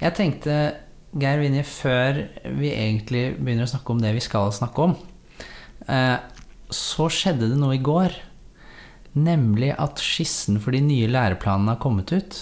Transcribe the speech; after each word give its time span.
Jeg 0.00 0.14
tenkte, 0.16 0.52
Geir 1.20 1.42
Vinje, 1.42 1.60
før 1.68 2.22
vi 2.56 2.70
egentlig 2.72 3.34
begynner 3.36 3.66
å 3.66 3.68
snakke 3.68 3.92
om 3.92 3.98
det 4.00 4.14
vi 4.16 4.22
skal 4.24 4.48
snakke 4.56 4.86
om, 4.86 4.94
eh, 5.92 6.16
så 6.72 7.08
skjedde 7.12 7.50
det 7.50 7.58
noe 7.60 7.76
i 7.76 7.82
går. 7.84 8.14
Nemlig 9.12 9.74
at 9.76 10.00
skissen 10.00 10.56
for 10.56 10.72
de 10.72 10.80
nye 10.80 11.10
læreplanene 11.10 11.74
har 11.74 11.80
kommet 11.82 12.14
ut. 12.16 12.38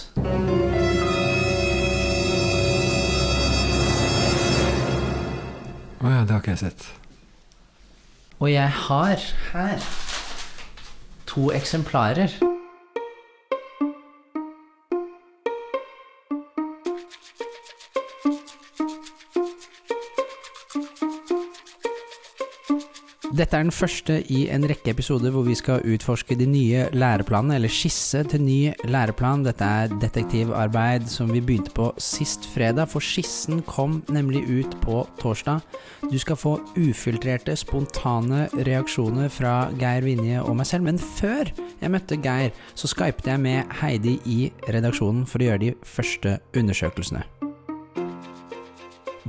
Å 5.99 6.13
ja, 6.13 6.23
det 6.23 6.31
har 6.31 6.39
ikke 6.39 6.55
jeg 6.55 6.63
sett. 6.63 6.87
Og 8.39 8.47
jeg 8.53 8.71
har 8.85 9.27
her 9.51 9.83
to 11.27 11.51
eksemplarer. 11.51 12.31
Dette 23.39 23.55
er 23.55 23.63
den 23.63 23.71
første 23.71 24.17
i 24.35 24.39
en 24.51 24.65
rekke 24.67 24.91
episoder 24.91 25.31
hvor 25.31 25.45
vi 25.47 25.53
skal 25.55 25.85
utforske 25.87 26.35
de 26.35 26.43
nye 26.49 26.81
læreplanene, 26.91 27.55
eller 27.55 27.71
skisse 27.71 28.19
til 28.27 28.41
ny 28.43 28.57
læreplan. 28.91 29.45
Dette 29.45 29.63
er 29.63 29.93
detektivarbeid 30.01 31.05
som 31.07 31.29
vi 31.31 31.39
begynte 31.39 31.71
på 31.71 31.85
sist 32.03 32.43
fredag, 32.51 32.89
for 32.91 32.99
skissen 32.99 33.61
kom 33.63 34.01
nemlig 34.11 34.41
ut 34.43 34.75
på 34.83 35.05
torsdag. 35.21 35.63
Du 36.11 36.17
skal 36.19 36.35
få 36.35 36.57
ufiltrerte, 36.75 37.55
spontane 37.55 38.49
reaksjoner 38.67 39.31
fra 39.31 39.69
Geir 39.79 40.03
Vinje 40.03 40.41
og 40.43 40.57
meg 40.59 40.67
selv. 40.67 40.89
Men 40.89 40.99
før 40.99 41.47
jeg 41.79 41.93
møtte 41.93 42.19
Geir, 42.19 42.51
så 42.75 42.91
skypet 42.91 43.29
jeg 43.31 43.39
med 43.39 43.71
Heidi 43.79 44.17
i 44.27 44.39
redaksjonen 44.67 45.23
for 45.29 45.39
å 45.39 45.47
gjøre 45.47 45.63
de 45.63 45.71
første 45.87 46.41
undersøkelsene. 46.59 47.23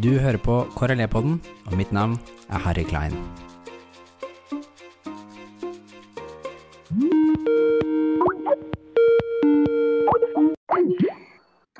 Du 0.01 0.11
hører 0.19 0.41
på 0.43 0.65
KRLE-podden, 0.75 1.39
og 1.71 1.79
mitt 1.79 1.95
navn 1.95 2.19
er 2.51 2.67
Harry 2.67 2.89
Klein. 2.91 3.15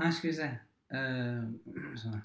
Nei, 0.01 0.13
skal 0.13 0.31
vi 0.31 0.35
se 0.35 0.47
uh, 0.97 1.43
sånn. 2.01 2.21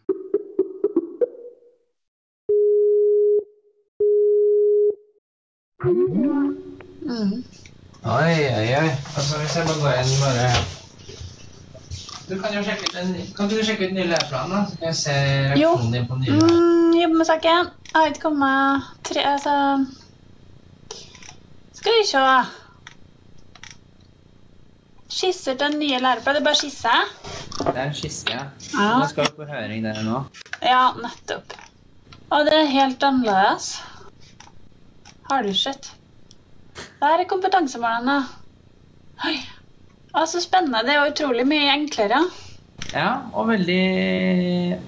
Mm. 7.05 7.43
Oi, 8.05 8.33
oi, 8.59 8.69
oi. 8.79 8.89
Altså, 9.17 9.37
hvis 9.41 9.55
jeg 9.55 9.65
bare 9.67 9.81
går 9.81 9.93
inn 10.01 10.15
bare 10.23 10.47
Du 12.29 12.33
kan 12.41 12.55
jo 12.55 12.63
sjekke 12.65 12.87
ut 12.87 12.95
den 12.95 13.13
Kan 13.35 13.45
ikke 13.45 13.59
du 13.59 13.65
sjekke 13.67 13.83
ut 13.83 13.91
den 13.91 13.99
nye 13.99 14.09
læreplanen, 14.09 14.55
da? 14.55 14.63
Så 14.69 14.77
kan 14.79 14.87
jeg 14.87 14.99
se 15.03 15.15
reaksjonen 15.51 15.93
din 15.93 16.07
på 16.07 16.15
den 16.15 16.21
nye. 16.25 16.33
Mm, 16.41 16.91
jobber 17.01 17.17
med 17.17 17.25
saken. 17.25 17.71
Jeg 17.91 17.95
har 17.95 18.07
ikke 18.07 18.25
kommet 18.27 18.91
tre 19.03 19.21
Altså 19.33 19.55
Skal 21.73 21.91
vi 21.99 22.07
se. 22.09 22.27
Skisser 25.15 25.55
til 25.55 25.61
den 25.61 25.77
nye 25.79 25.99
læreplanen. 26.03 26.35
Det 26.35 26.41
er 26.41 26.47
bare 26.49 26.59
skisse? 26.59 26.95
Det 27.55 27.75
er 27.75 27.83
en 27.85 27.93
skisse, 27.95 28.25
ja. 28.27 28.41
Ja. 28.73 28.87
Den 28.99 29.09
skal 29.13 29.29
jo 29.29 29.35
på 29.37 29.47
høring, 29.47 29.85
der 29.85 30.01
nå. 30.03 30.23
Ja, 30.59 30.89
nettopp. 30.99 31.55
Og 32.35 32.47
det 32.47 32.55
er 32.57 32.71
helt 32.73 33.03
annerledes. 33.05 33.69
Har 35.29 35.45
du 35.45 35.53
sett? 35.55 35.91
Der 36.99 37.21
er 37.21 37.29
kompetansemålene. 37.29 38.17
Oi. 39.25 39.37
Å, 40.15 40.25
så 40.27 40.41
spennende. 40.43 40.83
Det 40.87 40.95
er 40.95 41.13
utrolig 41.13 41.47
mye 41.47 41.71
enklere. 41.77 42.19
Ja, 42.91 43.09
og 43.35 43.49
veldig 43.49 43.79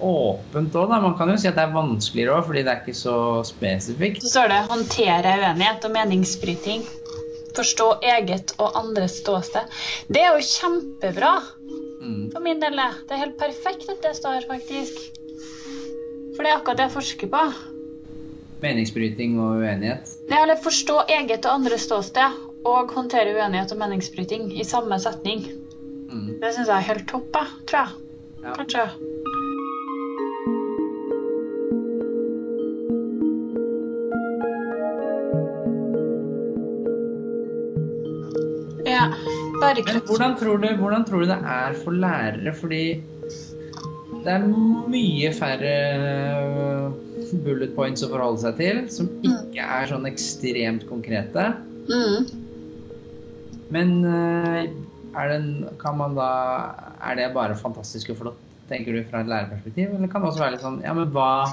åpent 0.03 0.75
òg. 0.80 0.92
Man 0.92 1.16
kan 1.20 1.31
jo 1.31 1.39
si 1.39 1.48
at 1.50 1.55
det 1.58 1.66
er 1.66 1.75
vanskeligere 1.75 2.36
òg, 2.36 2.45
fordi 2.50 2.64
det 2.67 2.73
er 2.73 2.83
ikke 2.83 3.00
så 3.00 3.17
spesifikt. 3.48 4.22
Så 4.23 4.36
står 4.36 4.52
det 4.52 4.61
'håndtere 4.67 5.39
uenighet 5.42 5.88
og 5.88 5.95
meningsbryting'. 5.95 6.86
Forstå 7.58 7.88
eget 8.06 8.54
og 8.62 8.76
andres 8.78 9.20
ståsted. 9.23 9.70
Det 10.14 10.22
er 10.23 10.36
jo 10.38 10.45
kjempebra 10.45 11.36
Mm. 11.98 12.30
for 12.32 12.40
min 12.45 12.60
del. 12.62 12.76
det. 12.78 13.12
Er 13.12 13.18
helt 13.23 13.38
perfekt 13.40 13.90
at 13.90 14.02
det 14.04 14.16
står, 14.16 14.45
faktisk. 14.48 15.00
For 16.36 16.44
det 16.44 16.52
er 16.52 16.58
akkurat 16.60 16.78
det 16.78 16.86
jeg 16.86 16.94
forsker 16.94 17.28
på. 17.34 17.42
Meningsbryting 18.62 19.40
og 19.42 19.62
uenighet. 19.62 20.06
Det 20.30 20.38
er 20.38 20.54
å 20.54 20.58
forstå 20.62 21.00
eget 21.10 21.46
og 21.46 21.52
andres 21.60 21.86
ståsted 21.88 22.38
og 22.66 22.94
håndtere 22.94 23.34
uenighet 23.38 23.72
og 23.73 23.82
meningsbryting 23.82 24.52
i 24.54 24.64
samme 24.64 24.98
setning. 25.00 25.44
Mm. 26.10 26.40
Det 26.42 26.54
syns 26.56 26.67
jeg 26.67 26.78
er 26.78 26.88
helt 26.94 27.08
topp, 27.10 27.30
jeg, 27.34 27.66
tror 27.70 27.80
jeg. 27.84 27.90
Ja. 28.44 28.54
Kanskje. 28.58 28.86
Men 39.77 40.02
hvordan 40.08 40.33
tror, 40.39 40.58
du, 40.61 40.67
hvordan 40.80 41.05
tror 41.05 41.23
du 41.23 41.30
det 41.30 41.38
er 41.38 41.77
for 41.83 41.93
lærere? 41.93 42.54
Fordi 42.58 42.83
det 44.23 44.33
er 44.33 44.48
mye 44.92 45.30
færre 45.36 45.76
bullet 47.43 47.76
points 47.76 48.04
å 48.05 48.10
forholde 48.11 48.42
seg 48.42 48.58
til, 48.60 48.82
som 48.92 49.10
ikke 49.21 49.64
er 49.77 49.89
sånn 49.92 50.08
ekstremt 50.10 50.87
konkrete. 50.89 51.45
Mm. 51.87 52.27
Men 53.73 53.93
eh, 54.08 54.67
er, 55.17 55.32
det, 55.33 55.71
kan 55.82 55.98
man 55.99 56.17
da, 56.17 56.32
er 57.04 57.20
det 57.20 57.30
bare 57.36 57.58
fantastisk 57.60 58.14
og 58.16 58.21
flott, 58.23 58.43
tenker 58.71 58.95
du, 58.95 59.04
fra 59.08 59.21
et 59.23 59.32
lærerperspektiv? 59.32 59.93
Eller 59.95 60.11
kan 60.11 60.23
det 60.23 60.32
også 60.32 60.43
være 60.43 60.58
litt 60.58 60.66
sånn 60.66 60.82
Ja, 60.83 60.95
men 60.98 61.11
hva, 61.16 61.48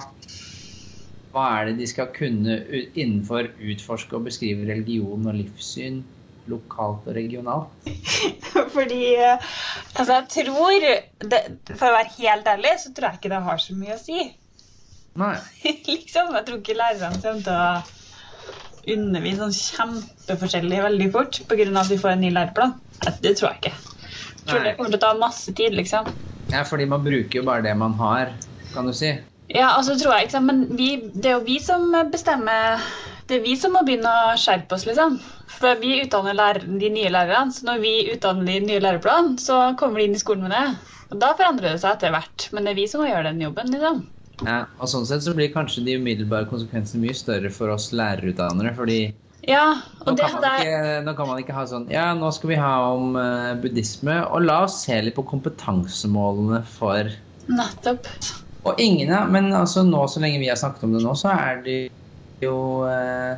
hva 1.34 1.46
er 1.58 1.70
det 1.70 1.78
de 1.82 1.90
skal 1.90 2.10
kunne 2.16 2.58
innenfor 2.94 3.50
utforske 3.58 4.18
og 4.18 4.28
beskrive 4.30 4.66
religion 4.70 5.26
og 5.30 5.38
livssyn 5.38 6.02
lokalt 6.50 7.08
og 7.08 7.16
regionalt? 7.16 7.90
Fordi 8.76 9.02
eh, 9.16 9.50
Altså, 9.94 10.18
jeg 10.18 10.28
tror 10.34 10.86
det, 11.30 11.40
For 11.72 11.88
å 11.88 11.96
være 11.96 12.14
helt 12.18 12.48
ærlig, 12.50 12.72
så 12.82 12.92
tror 12.94 13.10
jeg 13.10 13.20
ikke 13.20 13.32
det 13.34 13.42
har 13.48 13.62
så 13.62 13.76
mye 13.78 13.96
å 13.96 14.00
si. 14.00 14.24
Nei. 15.20 15.34
liksom. 15.90 16.34
Jeg 16.34 16.46
tror 16.48 16.60
ikke 16.60 16.78
lærerne 16.78 17.20
kommer 17.22 17.44
til 17.46 17.54
å 17.54 18.94
undervise 18.94 19.40
sånn 19.40 19.54
kjempeforskjellig 19.56 20.80
veldig 20.84 21.10
fort 21.14 21.40
pga. 21.48 21.68
at 21.80 21.92
vi 21.92 22.00
får 22.00 22.14
en 22.14 22.24
ny 22.26 22.32
læreplan. 22.34 22.74
Det 23.22 23.36
tror 23.38 23.52
jeg 23.52 23.62
ikke. 23.62 23.76
Jeg 24.34 24.48
tror 24.50 24.58
Nei. 24.58 24.64
det 24.66 24.74
kommer 24.76 24.92
til 24.92 24.98
å 24.98 25.04
ta 25.06 25.12
masse 25.18 25.54
tid, 25.56 25.76
liksom. 25.78 26.10
Ja, 26.52 26.64
fordi 26.68 26.84
man 26.90 27.04
bruker 27.04 27.40
jo 27.40 27.46
bare 27.46 27.64
det 27.64 27.72
man 27.80 27.94
har, 27.96 28.34
kan 28.74 28.90
du 28.90 28.92
si. 28.92 29.14
Ja, 29.48 29.74
altså 29.76 29.96
tror 30.00 30.16
jeg, 30.16 30.26
ikke 30.26 30.36
sant? 30.36 30.50
Men 30.50 30.76
vi, 30.76 30.90
det 31.14 31.30
er 31.30 31.38
jo 31.38 31.46
vi 31.46 31.58
som 31.62 31.86
bestemmer 32.12 32.82
Det 33.28 33.38
er 33.38 33.44
vi 33.44 33.54
som 33.56 33.72
må 33.72 33.80
begynne 33.86 34.10
å 34.10 34.32
skjerpe 34.36 34.76
oss, 34.76 34.84
liksom. 34.84 35.16
For 35.48 35.78
vi 35.80 35.96
utdanner 36.02 36.36
lærer, 36.36 36.66
de 36.80 36.90
nye 36.92 37.12
lærerne, 37.12 37.54
så 37.54 37.70
når 37.70 37.80
vi 37.80 37.92
utdanner 38.12 38.50
de 38.50 38.58
nye 38.66 38.82
læreplanene, 38.84 39.38
så 39.40 39.60
kommer 39.80 40.02
de 40.02 40.10
inn 40.10 40.18
i 40.18 40.20
skolen 40.20 40.44
med 40.44 40.52
det. 40.52 40.64
Og 41.08 41.20
da 41.22 41.30
forandrer 41.38 41.72
det 41.72 41.80
seg 41.80 41.96
etter 41.96 42.12
hvert. 42.12 42.48
Men 42.52 42.66
det 42.66 42.74
er 42.74 42.80
vi 42.82 42.86
som 42.90 43.00
må 43.00 43.08
gjøre 43.08 43.30
den 43.30 43.40
jobben, 43.46 43.72
liksom. 43.72 44.02
Ja, 44.42 44.64
og 44.82 44.90
sånn 44.90 45.06
sett 45.08 45.24
så 45.24 45.32
blir 45.36 45.52
kanskje 45.54 45.84
de 45.86 45.96
umiddelbare 46.00 46.48
konsekvensene 46.50 47.04
mye 47.04 47.16
større 47.16 47.52
for 47.54 47.72
oss 47.72 47.92
lærerutdannere, 47.94 48.74
fordi 48.76 48.98
Ja, 49.46 49.76
nå 50.00 50.14
kan, 50.16 50.32
man 50.32 50.42
hadde 50.42 50.52
ikke, 50.64 51.00
nå 51.06 51.12
kan 51.16 51.28
man 51.28 51.40
ikke 51.42 51.54
ha 51.54 51.64
sånn 51.68 51.84
Ja, 51.92 52.06
nå 52.16 52.30
skal 52.32 52.50
vi 52.50 52.58
ha 52.58 52.72
om 52.94 53.14
uh, 53.14 53.52
buddhisme, 53.60 54.16
og 54.26 54.48
la 54.48 54.62
oss 54.66 54.80
se 54.86 54.96
litt 55.04 55.16
på 55.16 55.26
kompetansemålene 55.28 56.64
for 56.76 57.12
Nettopp. 57.46 58.08
Og 58.64 58.80
ingen 58.80 59.12
av 59.12 59.28
Men 59.30 59.52
altså 59.52 59.84
nå, 59.86 60.02
så 60.08 60.22
lenge 60.24 60.40
vi 60.42 60.48
har 60.50 60.58
snakket 60.58 60.88
om 60.88 60.96
det 60.96 61.04
nå, 61.04 61.12
så 61.20 61.30
er 61.36 61.60
det 61.62 61.78
jo 62.42 62.56
eh, 62.88 63.36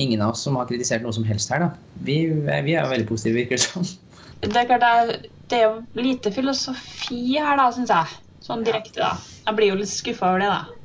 ingen 0.00 0.22
av 0.22 0.34
oss 0.34 0.44
som 0.46 0.56
har 0.56 0.68
kritisert 0.68 1.04
noe 1.04 1.14
som 1.14 1.26
helst 1.28 1.50
her, 1.52 1.66
da. 1.66 1.70
Vi, 2.06 2.20
vi 2.30 2.76
er 2.76 2.84
jo 2.84 2.92
veldig 2.92 3.08
positive, 3.08 3.42
virker 3.42 3.58
det 3.58 3.66
som. 3.66 3.86
Det 4.44 4.54
er 4.54 4.68
klart 4.70 4.84
det 4.84 4.88
er, 4.88 5.28
det 5.50 5.58
er 5.58 5.64
jo 5.66 6.02
lite 6.04 6.32
filosofi 6.34 7.22
her, 7.36 7.58
da, 7.58 7.68
syns 7.74 7.92
jeg. 7.92 8.18
Sånn 8.44 8.64
direkte, 8.66 9.02
da. 9.02 9.14
Jeg 9.48 9.58
blir 9.58 9.72
jo 9.72 9.80
litt 9.80 9.92
skuffa 9.92 10.30
over 10.30 10.44
det, 10.44 10.52
da. 10.52 10.78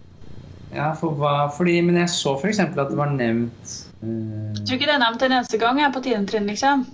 Ja, 0.73 0.89
for 0.97 1.13
hva 1.19 1.51
Fordi 1.53 1.75
Men 1.85 1.99
jeg 2.01 2.09
så 2.09 2.31
f.eks. 2.33 2.63
at 2.63 2.73
det 2.73 2.97
var 2.97 3.11
nevnt 3.13 3.73
uh... 4.01 4.07
Jeg 4.57 4.63
tror 4.65 4.79
ikke 4.79 4.89
det 4.89 4.95
er 4.95 5.03
nevnt 5.03 5.25
en 5.27 5.35
eneste 5.37 5.59
gang 5.61 5.77
jeg 5.77 5.85
er 5.85 5.93
på 5.93 6.03
tiende 6.07 6.31
trinn, 6.31 6.49
liksom. 6.49 6.87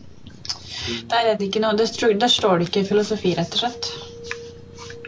Der, 1.09 1.31
er 1.31 1.39
det 1.39 1.47
ikke 1.47 1.61
noe, 1.63 1.77
der 1.77 1.87
står 2.31 2.59
det 2.59 2.69
ikke 2.69 2.87
filosofi, 2.89 3.35
rett 3.37 3.55
og 3.55 3.63
slett. 3.63 3.89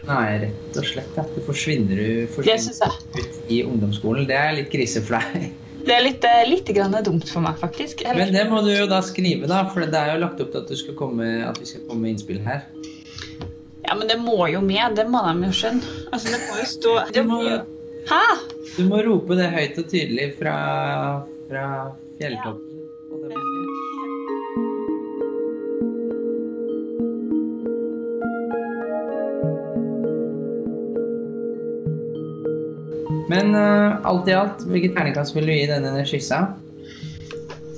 Nei, 0.08 0.38
rett 0.42 0.78
og 0.78 0.86
slett. 0.86 1.10
Ja. 1.16 1.24
Du 1.30 1.42
forsvinner, 1.46 1.98
du 1.98 2.30
forsvinner 2.34 2.96
ut 3.18 3.50
i 3.52 3.60
ungdomsskolen. 3.62 4.26
Det 4.26 4.38
er 4.38 4.56
litt 4.56 4.70
krise 4.72 5.02
for 5.04 5.18
deg. 5.20 5.50
Det 5.82 5.90
er 5.90 6.04
litt, 6.04 6.22
eh, 6.22 6.44
litt 6.46 6.68
dumt 7.02 7.26
for 7.26 7.42
meg, 7.42 7.56
faktisk. 7.58 8.04
Eller- 8.06 8.26
Men 8.30 8.32
det 8.36 8.44
må 8.46 8.60
du 8.62 8.70
jo 8.70 8.86
da 8.86 9.00
skrive, 9.02 9.48
da. 9.50 9.64
For 9.72 9.82
det 9.82 9.98
er 9.98 10.12
jo 10.14 10.20
lagt 10.22 10.40
opp 10.40 10.52
til 10.52 10.60
at, 10.62 10.96
komme, 10.96 11.26
at 11.42 11.58
vi 11.58 11.66
skal 11.66 11.80
komme 11.88 12.02
med 12.02 12.12
innspill 12.14 12.38
her. 12.46 12.62
Ja, 13.82 13.96
men 13.98 14.06
det 14.06 14.20
må 14.22 14.46
jo 14.52 14.60
med. 14.62 14.94
Det 14.94 15.08
må 15.10 15.24
de 15.26 15.48
jo 15.48 15.50
skjønne. 15.50 15.82
Altså, 16.12 16.30
det 16.30 16.40
må 16.46 16.60
jo 16.60 16.68
stå 16.70 16.94
det 17.12 17.26
må. 17.26 17.40
Hæ? 18.06 18.22
du 18.76 18.84
må 18.88 19.02
rope 19.04 19.34
det 19.38 19.50
høyt 19.50 19.78
og 19.82 19.90
tydelig 19.90 20.28
fra, 20.38 20.54
fra 21.50 21.66
fjelltoppen. 22.20 22.71
Men 33.32 33.54
uh, 33.56 34.02
alt 34.08 34.28
i 34.28 34.34
alt, 34.36 34.66
hvilket 34.68 34.92
terningkast 34.96 35.36
vil 35.36 35.48
du 35.48 35.54
gi 35.54 35.64
denne 35.70 36.04
skissa? 36.08 36.42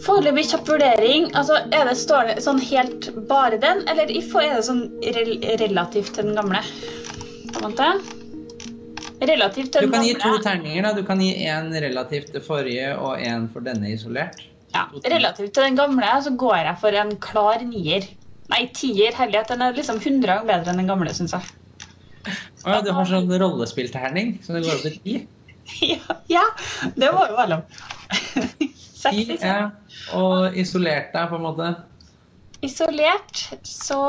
Foreløpig 0.05 0.49
kjapp 0.51 0.67
vurdering. 0.69 1.31
Altså, 1.39 1.61
er 1.73 1.87
det 1.89 1.95
stående 2.01 2.37
sånn 2.45 2.61
helt 2.61 3.09
bare 3.31 3.61
den, 3.63 3.85
eller 3.89 4.11
er 4.11 4.57
det 4.59 4.65
sånn 4.67 4.85
rel 5.17 5.39
relativt 5.63 6.13
til 6.17 6.29
den 6.29 6.37
gamle? 6.37 6.61
På 7.55 7.63
en 7.63 7.71
måte? 7.71 7.89
Relativt 9.25 9.71
til 9.73 9.87
Du 9.87 9.87
den 9.87 9.95
kan 9.95 10.05
gi 10.05 10.17
to 10.21 10.33
terninger. 10.45 10.83
da. 10.83 10.93
Du 10.93 11.07
kan 11.07 11.23
gi 11.23 11.31
én 11.47 11.71
relativt 11.87 12.35
til 12.35 12.45
forrige 12.45 12.91
og 12.99 13.23
én 13.23 13.47
for 13.53 13.65
denne 13.65 13.95
isolert. 13.95 14.43
Ja, 14.75 14.89
relativt 15.07 15.55
til 15.55 15.69
den 15.71 15.79
gamle 15.79 16.11
så 16.27 16.35
går 16.37 16.57
jeg 16.67 16.79
for 16.83 17.01
en 17.01 17.15
klar 17.23 17.63
nier. 17.65 18.09
Nei, 18.51 18.67
tier. 18.77 19.15
Herlighet. 19.17 19.49
Den 19.55 19.63
er 19.63 19.79
liksom 19.79 20.03
100 20.03 20.27
ganger 20.27 20.51
bedre 20.51 20.75
enn 20.75 20.83
den 20.83 20.91
gamle, 20.91 21.15
syns 21.15 21.33
jeg. 21.33 21.47
Å 22.65 22.75
ja, 22.75 22.83
du 22.85 22.91
har 22.97 23.09
sånn 23.09 23.31
rollespillterning, 23.31 24.39
så 24.45 24.57
det 24.57 24.65
går 24.65 24.77
opp 24.77 24.85
til 24.85 25.01
ti? 25.05 25.17
ja, 25.95 26.19
ja, 26.31 26.45
det 26.97 27.11
må 27.15 27.25
jo 27.29 27.37
være 27.39 27.51
lov. 27.55 27.63
Sexy. 29.05 29.39
ja. 29.41 29.71
Og 30.17 30.57
isolert 30.61 31.13
deg, 31.15 31.29
på 31.31 31.39
en 31.39 31.45
måte. 31.45 31.71
Isolert 32.65 33.41
så 33.69 34.01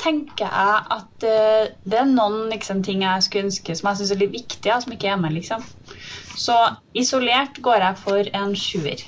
tenker 0.00 0.48
jeg 0.48 0.82
at 0.96 1.24
eh, 1.28 1.70
det 1.84 1.98
er 2.00 2.08
noen 2.08 2.48
liksom, 2.52 2.82
ting 2.84 3.02
jeg 3.04 3.24
skulle 3.26 3.48
ønske 3.50 3.74
som 3.76 3.90
jeg 3.90 4.00
syns 4.00 4.12
er 4.14 4.20
litt 4.22 4.34
viktige, 4.34 4.76
som 4.80 4.94
ikke 4.96 5.10
er 5.12 5.20
med, 5.20 5.34
liksom. 5.36 5.64
Så 6.40 6.56
isolert 6.96 7.60
går 7.64 7.84
jeg 7.84 7.98
for 8.00 8.30
en 8.40 8.54
sjuer. 8.56 9.02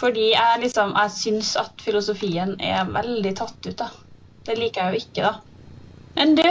Fordi 0.00 0.30
jeg 0.32 0.62
liksom, 0.62 0.94
jeg 0.96 1.14
syns 1.16 1.54
at 1.60 1.82
filosofien 1.84 2.54
er 2.62 2.86
veldig 2.94 3.34
tatt 3.40 3.66
ut, 3.66 3.76
da. 3.82 3.90
Det 4.46 4.56
liker 4.58 4.86
jeg 4.86 4.94
jo 4.94 5.04
ikke, 5.04 5.26
da. 5.26 5.34
Men 6.16 6.38
du? 6.38 6.46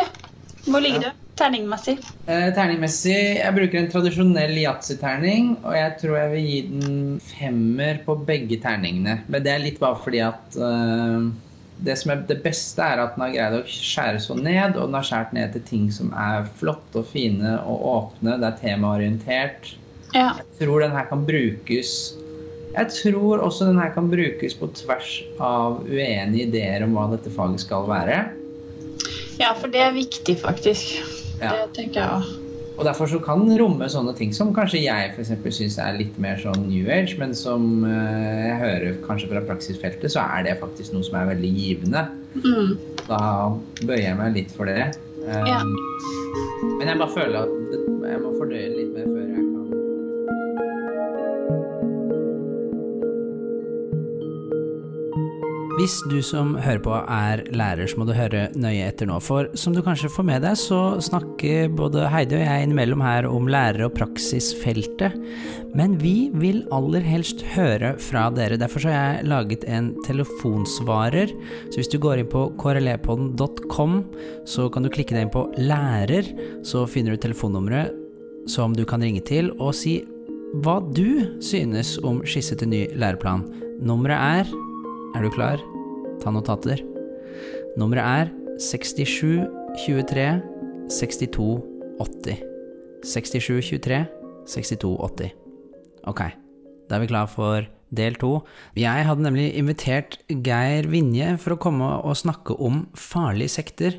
Hvor 0.68 0.83
ligger 0.83 1.10
Ja. 1.10 1.16
du 1.16 1.25
terningmessig? 1.40 1.98
Eh, 2.28 2.48
terningmessig, 2.56 3.18
jeg 3.40 3.56
bruker 3.56 3.82
en 3.82 3.92
tradisjonell 3.92 4.56
yatzy-terning, 4.60 5.54
og 5.64 5.76
jeg 5.78 5.98
tror 6.02 6.18
jeg 6.20 6.32
vil 6.34 6.48
gi 6.50 6.58
den 6.70 6.98
femmer 7.24 8.02
på 8.06 8.18
begge 8.28 8.60
terningene. 8.64 9.20
Men 9.28 9.46
det 9.46 9.54
er 9.54 9.64
litt 9.64 9.80
bare 9.82 10.00
fordi 10.04 10.22
at 10.26 10.60
eh, 10.60 11.30
det 11.88 11.96
som 12.00 12.14
er 12.14 12.24
det 12.28 12.42
beste 12.44 12.84
er 12.84 13.02
at 13.02 13.16
den 13.16 13.26
har 13.26 13.36
greid 13.36 13.58
å 13.60 13.66
skjære 13.68 14.24
så 14.24 14.36
ned, 14.38 14.76
og 14.76 14.90
den 14.90 14.98
har 15.00 15.08
skjært 15.08 15.36
ned 15.38 15.54
til 15.56 15.68
ting 15.70 15.86
som 15.96 16.12
er 16.12 16.50
flotte 16.60 17.04
og 17.04 17.12
fine 17.12 17.56
og 17.64 17.86
åpne. 17.94 18.40
Det 18.42 18.50
er 18.50 18.60
temaorientert. 18.64 19.76
Ja. 20.16 20.34
Jeg 20.42 20.66
tror 20.66 20.82
den 20.84 20.96
her 20.96 21.06
kan 21.06 21.22
brukes 21.22 21.90
Jeg 22.74 22.90
tror 22.96 23.44
også 23.46 23.68
den 23.68 23.78
her 23.78 23.92
kan 23.94 24.08
brukes 24.10 24.56
på 24.58 24.70
tvers 24.74 25.20
av 25.38 25.84
uenige 25.86 26.48
ideer 26.48 26.86
om 26.86 26.96
hva 26.98 27.08
dette 27.14 27.32
faget 27.34 27.62
skal 27.62 27.86
være. 27.90 28.24
Ja, 29.40 29.56
for 29.58 29.72
det 29.72 29.82
er 29.86 29.96
viktig, 29.96 30.38
faktisk. 30.42 31.00
Ja. 31.40 31.56
Det 31.56 31.74
tenker 31.78 32.02
jeg 32.02 32.20
òg. 32.20 32.38
Og 32.80 32.86
derfor 32.88 33.10
så 33.12 33.18
kan 33.20 33.42
romme 33.60 33.90
sånne 33.92 34.14
ting 34.16 34.30
som 34.32 34.54
kanskje 34.56 34.80
jeg 34.86 35.10
eksempel 35.20 35.52
syns 35.52 35.76
er 35.84 35.98
litt 36.00 36.16
mer 36.22 36.40
sånn 36.40 36.62
new 36.70 36.88
age, 36.88 37.18
men 37.20 37.34
som 37.36 37.84
eh, 37.84 38.46
jeg 38.46 38.60
hører 38.62 39.02
kanskje 39.04 39.28
fra 39.34 39.42
praksisfeltet, 39.50 40.14
så 40.14 40.24
er 40.38 40.46
det 40.48 40.56
faktisk 40.62 40.96
noe 40.96 41.04
som 41.04 41.18
er 41.20 41.28
veldig 41.34 41.50
givende. 41.58 42.06
Mm. 42.40 42.78
Da 43.10 43.20
bøyer 43.84 44.06
jeg 44.06 44.20
meg 44.22 44.38
litt 44.38 44.56
for 44.56 44.72
det. 44.72 44.94
Um, 45.28 45.44
Ja. 45.50 45.60
Men 46.80 46.88
jeg 46.88 47.00
bare 47.02 47.12
føler 47.12 47.42
at 47.44 47.76
jeg 48.08 48.22
må 48.24 48.32
fordøye 48.38 48.70
litt 48.72 48.89
Hvis 55.80 56.02
du 56.12 56.18
som 56.20 56.58
hører 56.60 56.81
på 56.84 56.92
er 56.92 57.40
lærer, 57.56 57.88
så 57.88 57.96
må 58.02 58.04
du 58.04 58.12
høre 58.12 58.50
nøye 58.60 58.90
etter 58.90 59.08
nå. 59.08 59.16
For 59.24 59.48
som 59.56 59.72
du 59.72 59.80
kanskje 59.80 60.10
får 60.12 60.26
med 60.28 60.44
deg, 60.44 60.58
så 60.60 61.00
snakker 61.00 61.72
både 61.72 62.10
Heidi 62.12 62.36
og 62.36 62.44
jeg 62.44 62.66
innimellom 62.66 63.00
her 63.06 63.28
om 63.30 63.48
lærer- 63.48 63.86
og 63.86 63.94
praksisfeltet. 63.96 65.16
Men 65.80 65.96
vi 66.02 66.34
vil 66.36 66.66
aller 66.76 67.08
helst 67.08 67.46
høre 67.54 67.94
fra 67.96 68.28
dere. 68.36 68.60
Derfor 68.60 68.90
har 68.90 68.98
jeg 68.98 69.31
laget 69.31 69.64
en 69.72 69.94
telefonsvarer. 70.04 71.31
Så 71.72 71.80
hvis 71.80 71.94
du 71.96 71.96
går 72.04 72.26
inn 72.26 72.31
på 72.36 72.50
krlepodden.com, 72.60 74.00
så 74.44 74.68
kan 74.68 74.84
du 74.84 74.92
klikke 74.92 75.16
deg 75.16 75.30
inn 75.30 75.36
på 75.38 75.48
lærer. 75.64 76.28
Så 76.68 76.84
finner 76.92 77.16
du 77.16 77.24
telefonnummeret 77.24 77.96
som 78.52 78.76
du 78.76 78.84
kan 78.84 79.00
ringe 79.00 79.24
til 79.24 79.54
og 79.62 79.72
si 79.80 80.02
hva 80.60 80.81
du 80.92 81.40
synes 81.40 81.96
om 82.04 82.26
skisse 82.28 82.60
til 82.60 82.68
ny 82.68 82.90
læreplan. 83.00 83.48
Nummeret 83.80 84.44
er 84.44 84.58
er 85.16 85.24
du 85.24 85.30
klar? 85.34 85.69
Ta 86.19 86.33
notater. 86.33 86.83
Nummeret 87.80 88.04
er 88.06 88.31
67 88.60 89.48
23 89.86 90.27
62 90.92 91.50
80. 92.00 92.45
67 93.06 93.62
23 93.71 94.06
62 94.50 94.95
80. 95.00 95.36
Ok, 96.10 96.24
da 96.89 96.98
er 96.98 97.04
vi 97.04 97.12
klar 97.12 97.30
for 97.31 97.68
del 97.95 98.18
to. 98.21 98.39
Jeg 98.77 99.06
hadde 99.07 99.25
nemlig 99.25 99.48
invitert 99.57 100.19
Geir 100.30 100.89
Vinje 100.92 101.33
for 101.42 101.56
å 101.56 101.62
komme 101.62 101.89
og 102.06 102.18
snakke 102.19 102.56
om 102.62 102.83
farlige 102.98 103.56
sekter, 103.57 103.98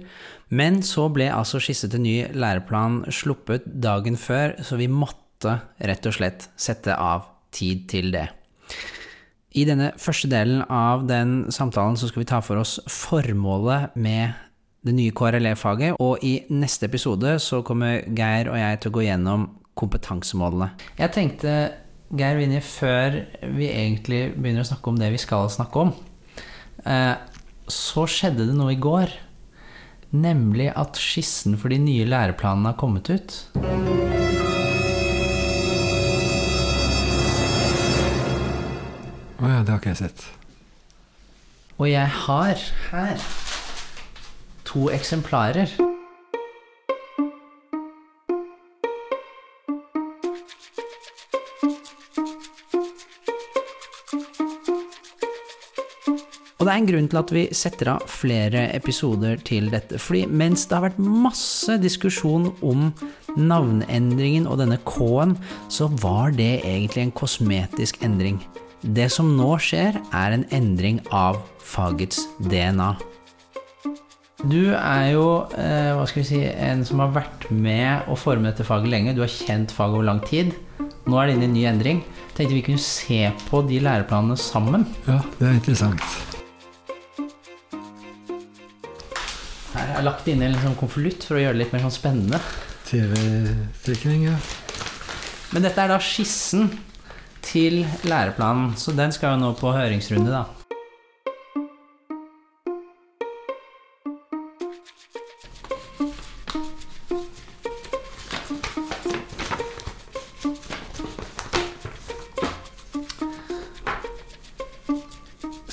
men 0.50 0.81
så 0.87 1.08
ble 1.12 1.31
altså 1.32 1.61
skisse 1.62 1.90
til 1.90 2.05
ny 2.05 2.17
læreplan 2.34 3.02
sluppet 3.14 3.67
dagen 3.82 4.19
før, 4.20 4.56
så 4.62 4.78
vi 4.81 4.90
måtte 4.90 5.58
rett 5.81 6.06
og 6.06 6.17
slett 6.17 6.50
sette 6.61 6.94
av 6.94 7.28
tid 7.55 7.88
til 7.90 8.12
det. 8.14 8.28
I 9.50 9.64
denne 9.67 9.91
første 9.99 10.29
delen 10.31 10.62
av 10.70 11.08
den 11.11 11.49
samtalen 11.50 11.97
så 11.99 12.06
skal 12.11 12.23
vi 12.23 12.29
ta 12.31 12.38
for 12.44 12.61
oss 12.61 12.76
formålet 12.87 13.97
med 13.99 14.37
det 14.87 14.94
nye 14.97 15.12
KRLE-faget, 15.12 15.99
og 16.00 16.23
i 16.25 16.38
neste 16.55 16.87
episode 16.88 17.35
så 17.43 17.61
kommer 17.67 18.05
Geir 18.17 18.49
og 18.49 18.56
jeg 18.61 18.79
til 18.81 18.93
å 18.93 18.94
gå 18.94 19.05
gjennom 19.05 19.49
kompetansemålene. 19.81 20.70
Jeg 21.00 21.12
tenkte, 21.17 21.56
Geir 22.17 22.38
Vinje, 22.38 22.62
før 22.64 23.19
vi 23.56 23.69
egentlig 23.73 24.23
begynner 24.37 24.64
å 24.64 24.70
snakke 24.70 24.93
om 24.93 25.02
det 25.02 25.11
vi 25.14 25.20
skal 25.20 25.50
snakke 25.53 25.85
om, 25.85 25.93
eh, 26.87 27.17
så 27.67 28.06
skjedde 28.06 28.46
det 28.46 28.56
noe 28.56 28.73
i 28.75 28.81
går. 28.81 29.12
Nemlig 30.11 30.73
at 30.75 30.99
skissen 30.99 31.58
for 31.58 31.70
de 31.70 31.79
nye 31.79 32.06
læreplanene 32.08 32.73
har 32.73 32.81
kommet 32.81 33.11
ut. 33.11 34.40
Ja, 39.61 39.65
det 39.65 39.73
har 39.75 39.81
ikke 39.83 39.93
jeg 39.93 40.01
sett. 40.01 40.27
Og 41.77 41.91
jeg 41.91 42.09
har 42.09 42.61
her 42.91 43.25
to 44.65 44.89
eksemplarer. 44.93 45.69
Og 56.61 56.67
det 56.69 56.73
er 56.73 56.77
en 56.77 56.89
grunn 56.89 57.08
til 57.08 57.19
at 57.20 57.31
vi 57.32 57.43
setter 57.56 57.89
av 57.94 58.08
flere 58.08 58.67
episoder 58.77 59.41
til 59.44 59.69
dette. 59.73 60.01
Fordi 60.01 60.27
mens 60.29 60.67
det 60.69 60.77
har 60.77 60.87
vært 60.89 61.01
masse 61.01 61.77
diskusjon 61.81 62.51
om 62.61 62.91
navneendringen 63.37 64.49
og 64.49 64.61
denne 64.61 64.81
K-en, 64.89 65.37
så 65.73 65.89
var 66.01 66.37
det 66.37 66.61
egentlig 66.61 67.06
en 67.06 67.17
kosmetisk 67.17 68.01
endring. 68.05 68.41
Det 68.81 69.10
som 69.13 69.34
nå 69.37 69.58
skjer, 69.60 69.99
er 70.17 70.32
en 70.32 70.46
endring 70.56 71.03
av 71.13 71.43
fagets 71.60 72.22
DNA. 72.49 72.94
Du 74.41 74.72
er 74.72 75.10
jo 75.13 75.25
eh, 75.53 75.91
hva 75.93 76.06
skal 76.08 76.22
vi 76.22 76.29
si, 76.31 76.41
en 76.49 76.81
som 76.89 77.03
har 77.05 77.13
vært 77.13 77.44
med 77.53 78.08
å 78.08 78.17
forme 78.17 78.49
dette 78.49 78.65
faget 78.65 78.89
lenge. 78.89 79.13
Du 79.13 79.20
har 79.20 79.29
kjent 79.29 79.75
faget 79.77 79.99
over 79.99 80.08
lang 80.08 80.22
tid. 80.25 80.55
Nå 81.05 81.20
er 81.20 81.29
det 81.29 81.37
inne 81.37 81.44
i 81.44 81.51
en 81.51 81.56
ny 81.58 81.67
endring. 81.69 82.03
Tenkte 82.32 82.56
vi 82.56 82.65
kunne 82.65 82.81
se 82.81 83.20
på 83.51 83.60
de 83.69 83.84
læreplanene 83.84 84.41
sammen. 84.41 84.89
Ja, 85.05 85.20
det 85.37 85.51
er 85.51 85.60
interessant. 85.60 86.01
Her 89.77 89.96
er 89.99 90.08
lagt 90.08 90.29
inn 90.32 90.41
en 90.46 90.56
sånn 90.65 90.81
konvolutt 90.81 91.29
for 91.29 91.37
å 91.37 91.44
gjøre 91.44 91.58
det 91.58 91.67
litt 91.67 91.77
mer 91.77 91.84
sånn 91.84 91.99
spennende. 92.01 92.41
TV-trekning, 92.89 94.31
ja. 94.32 94.41
Men 95.53 95.69
dette 95.69 95.84
er 95.84 95.93
da 95.93 96.01
skissen 96.01 96.70
til 97.44 97.85
læreplanen, 98.09 98.75
så 98.77 98.94
den 98.97 99.13
skal 99.13 99.37
jo 99.37 99.44
nå 99.44 99.55
på 99.59 99.73
høringsrunde, 99.75 100.31
da. 100.32 100.44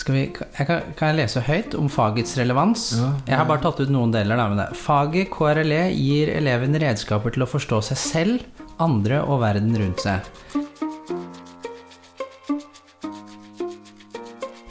Skal 0.07 0.15
vi, 0.15 0.21
jeg 0.31 0.67
kan, 0.69 0.93
kan 0.95 1.09
jeg 1.11 1.17
lese 1.17 1.41
høyt 1.43 1.73
om 1.75 1.89
fagets 1.91 2.37
relevans? 2.39 2.93
Ja, 2.95 3.09
jeg 3.27 3.39
har 3.41 3.47
bare 3.49 3.59
tatt 3.65 3.81
ut 3.83 3.91
noen 3.91 4.13
deler. 4.13 4.39
Da, 4.39 4.45
med 4.47 4.61
det. 4.61 4.69
Faget 4.79 5.27
KRLE 5.33 5.81
gir 5.91 6.31
eleven 6.31 6.79
redskaper 6.79 7.35
til 7.35 7.43
å 7.43 7.49
forstå 7.51 7.81
seg 7.89 7.99
selv, 7.99 8.67
andre 8.79 9.19
og 9.27 9.41
verden 9.43 9.75
rundt 9.75 10.05
seg. 10.05 10.23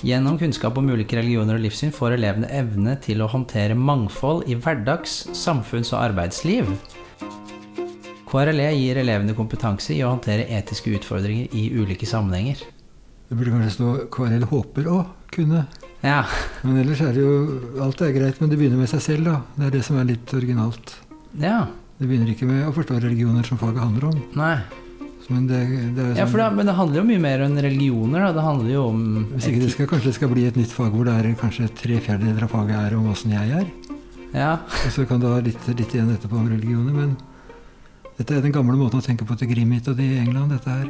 Gjennom 0.07 0.37
kunnskap 0.39 0.77
om 0.79 0.87
ulike 0.93 1.17
religioner 1.19 1.57
og 1.59 1.65
livssyn 1.65 1.91
får 1.95 2.15
elevene 2.15 2.47
evne 2.55 2.93
til 3.03 3.25
å 3.25 3.27
håndtere 3.33 3.75
mangfold 3.75 4.45
i 4.47 4.55
hverdags-, 4.55 5.25
samfunns- 5.35 5.91
og 5.97 5.99
arbeidsliv. 6.05 6.69
KRLE 8.31 8.69
gir 8.77 9.01
elevene 9.03 9.35
kompetanse 9.35 9.97
i 9.97 10.05
å 10.07 10.13
håndtere 10.13 10.47
etiske 10.59 10.93
utfordringer 10.95 11.51
i 11.59 11.65
ulike 11.75 12.07
sammenhenger. 12.07 12.63
Det 13.27 13.35
burde 13.35 13.57
kanskje 13.57 13.75
stå 13.75 13.97
KRL 14.15 14.47
håper 14.53 14.87
å 14.95 15.01
kunne. 15.35 15.65
Ja, 16.05 16.23
Men 16.63 16.79
ellers 16.85 17.01
er 17.03 17.15
det 17.17 17.23
jo 17.25 17.83
Alt 17.83 18.03
er 18.05 18.13
greit, 18.15 18.39
men 18.39 18.51
det 18.53 18.59
begynner 18.61 18.79
med 18.79 18.91
seg 18.93 19.03
selv, 19.03 19.25
da. 19.27 19.41
Det 19.57 19.67
er 19.67 19.79
det 19.79 19.85
som 19.89 19.99
er 19.99 20.07
litt 20.07 20.35
originalt. 20.39 20.99
ja, 21.41 21.67
Det 21.99 22.07
begynner 22.07 22.31
ikke 22.31 22.47
med 22.47 22.69
å 22.69 22.75
forstå 22.77 23.03
religioner 23.03 23.43
som 23.43 23.59
faget 23.59 23.83
handler 23.83 24.13
om. 24.13 24.23
nei. 24.37 24.86
Men 25.29 25.47
det, 25.51 25.59
det 25.97 26.03
er 26.05 26.13
Ja, 26.21 26.25
det, 26.25 26.31
sånn, 26.31 26.55
men 26.57 26.67
det 26.69 26.75
handler 26.79 27.01
jo 27.01 27.05
mye 27.09 27.23
mer 27.23 27.43
enn 27.47 27.57
religioner, 27.59 28.21
da. 28.29 28.33
Det 28.37 28.45
handler 28.47 28.71
jo 28.71 28.83
om 28.93 29.01
Hvis 29.35 29.49
ikke 29.51 29.63
det 29.65 29.71
skal, 29.75 29.89
kanskje 29.91 30.11
det 30.13 30.15
skal 30.21 30.29
bli 30.31 30.45
et 30.47 30.57
nytt 30.61 30.71
fag 30.75 30.93
hvor 30.95 31.05
det 31.09 31.15
er 31.19 31.35
kanskje 31.41 31.67
tre 31.75 31.99
fjerdedeler 32.05 32.47
av 32.47 32.53
faget 32.53 32.77
er 32.79 32.95
om 32.99 33.09
åssen 33.11 33.35
jeg 33.35 33.51
er. 33.63 33.67
Ja, 34.37 34.53
Og 34.85 34.93
så 34.93 35.07
kan 35.09 35.19
du 35.23 35.27
ha 35.31 35.41
litt, 35.41 35.59
litt 35.69 35.95
igjen 35.95 36.13
etterpå 36.15 36.37
om 36.39 36.47
religioner. 36.51 36.93
Men 36.95 37.17
dette 38.19 38.37
er 38.37 38.45
den 38.45 38.53
gamle 38.55 38.77
måten 38.79 39.01
å 39.01 39.05
tenke 39.05 39.27
på 39.27 39.37
til 39.39 39.49
Grimhit 39.51 39.89
og 39.89 39.97
de 39.99 40.07
i 40.15 40.19
England. 40.23 40.51
dette 40.55 40.71
her. 40.71 40.87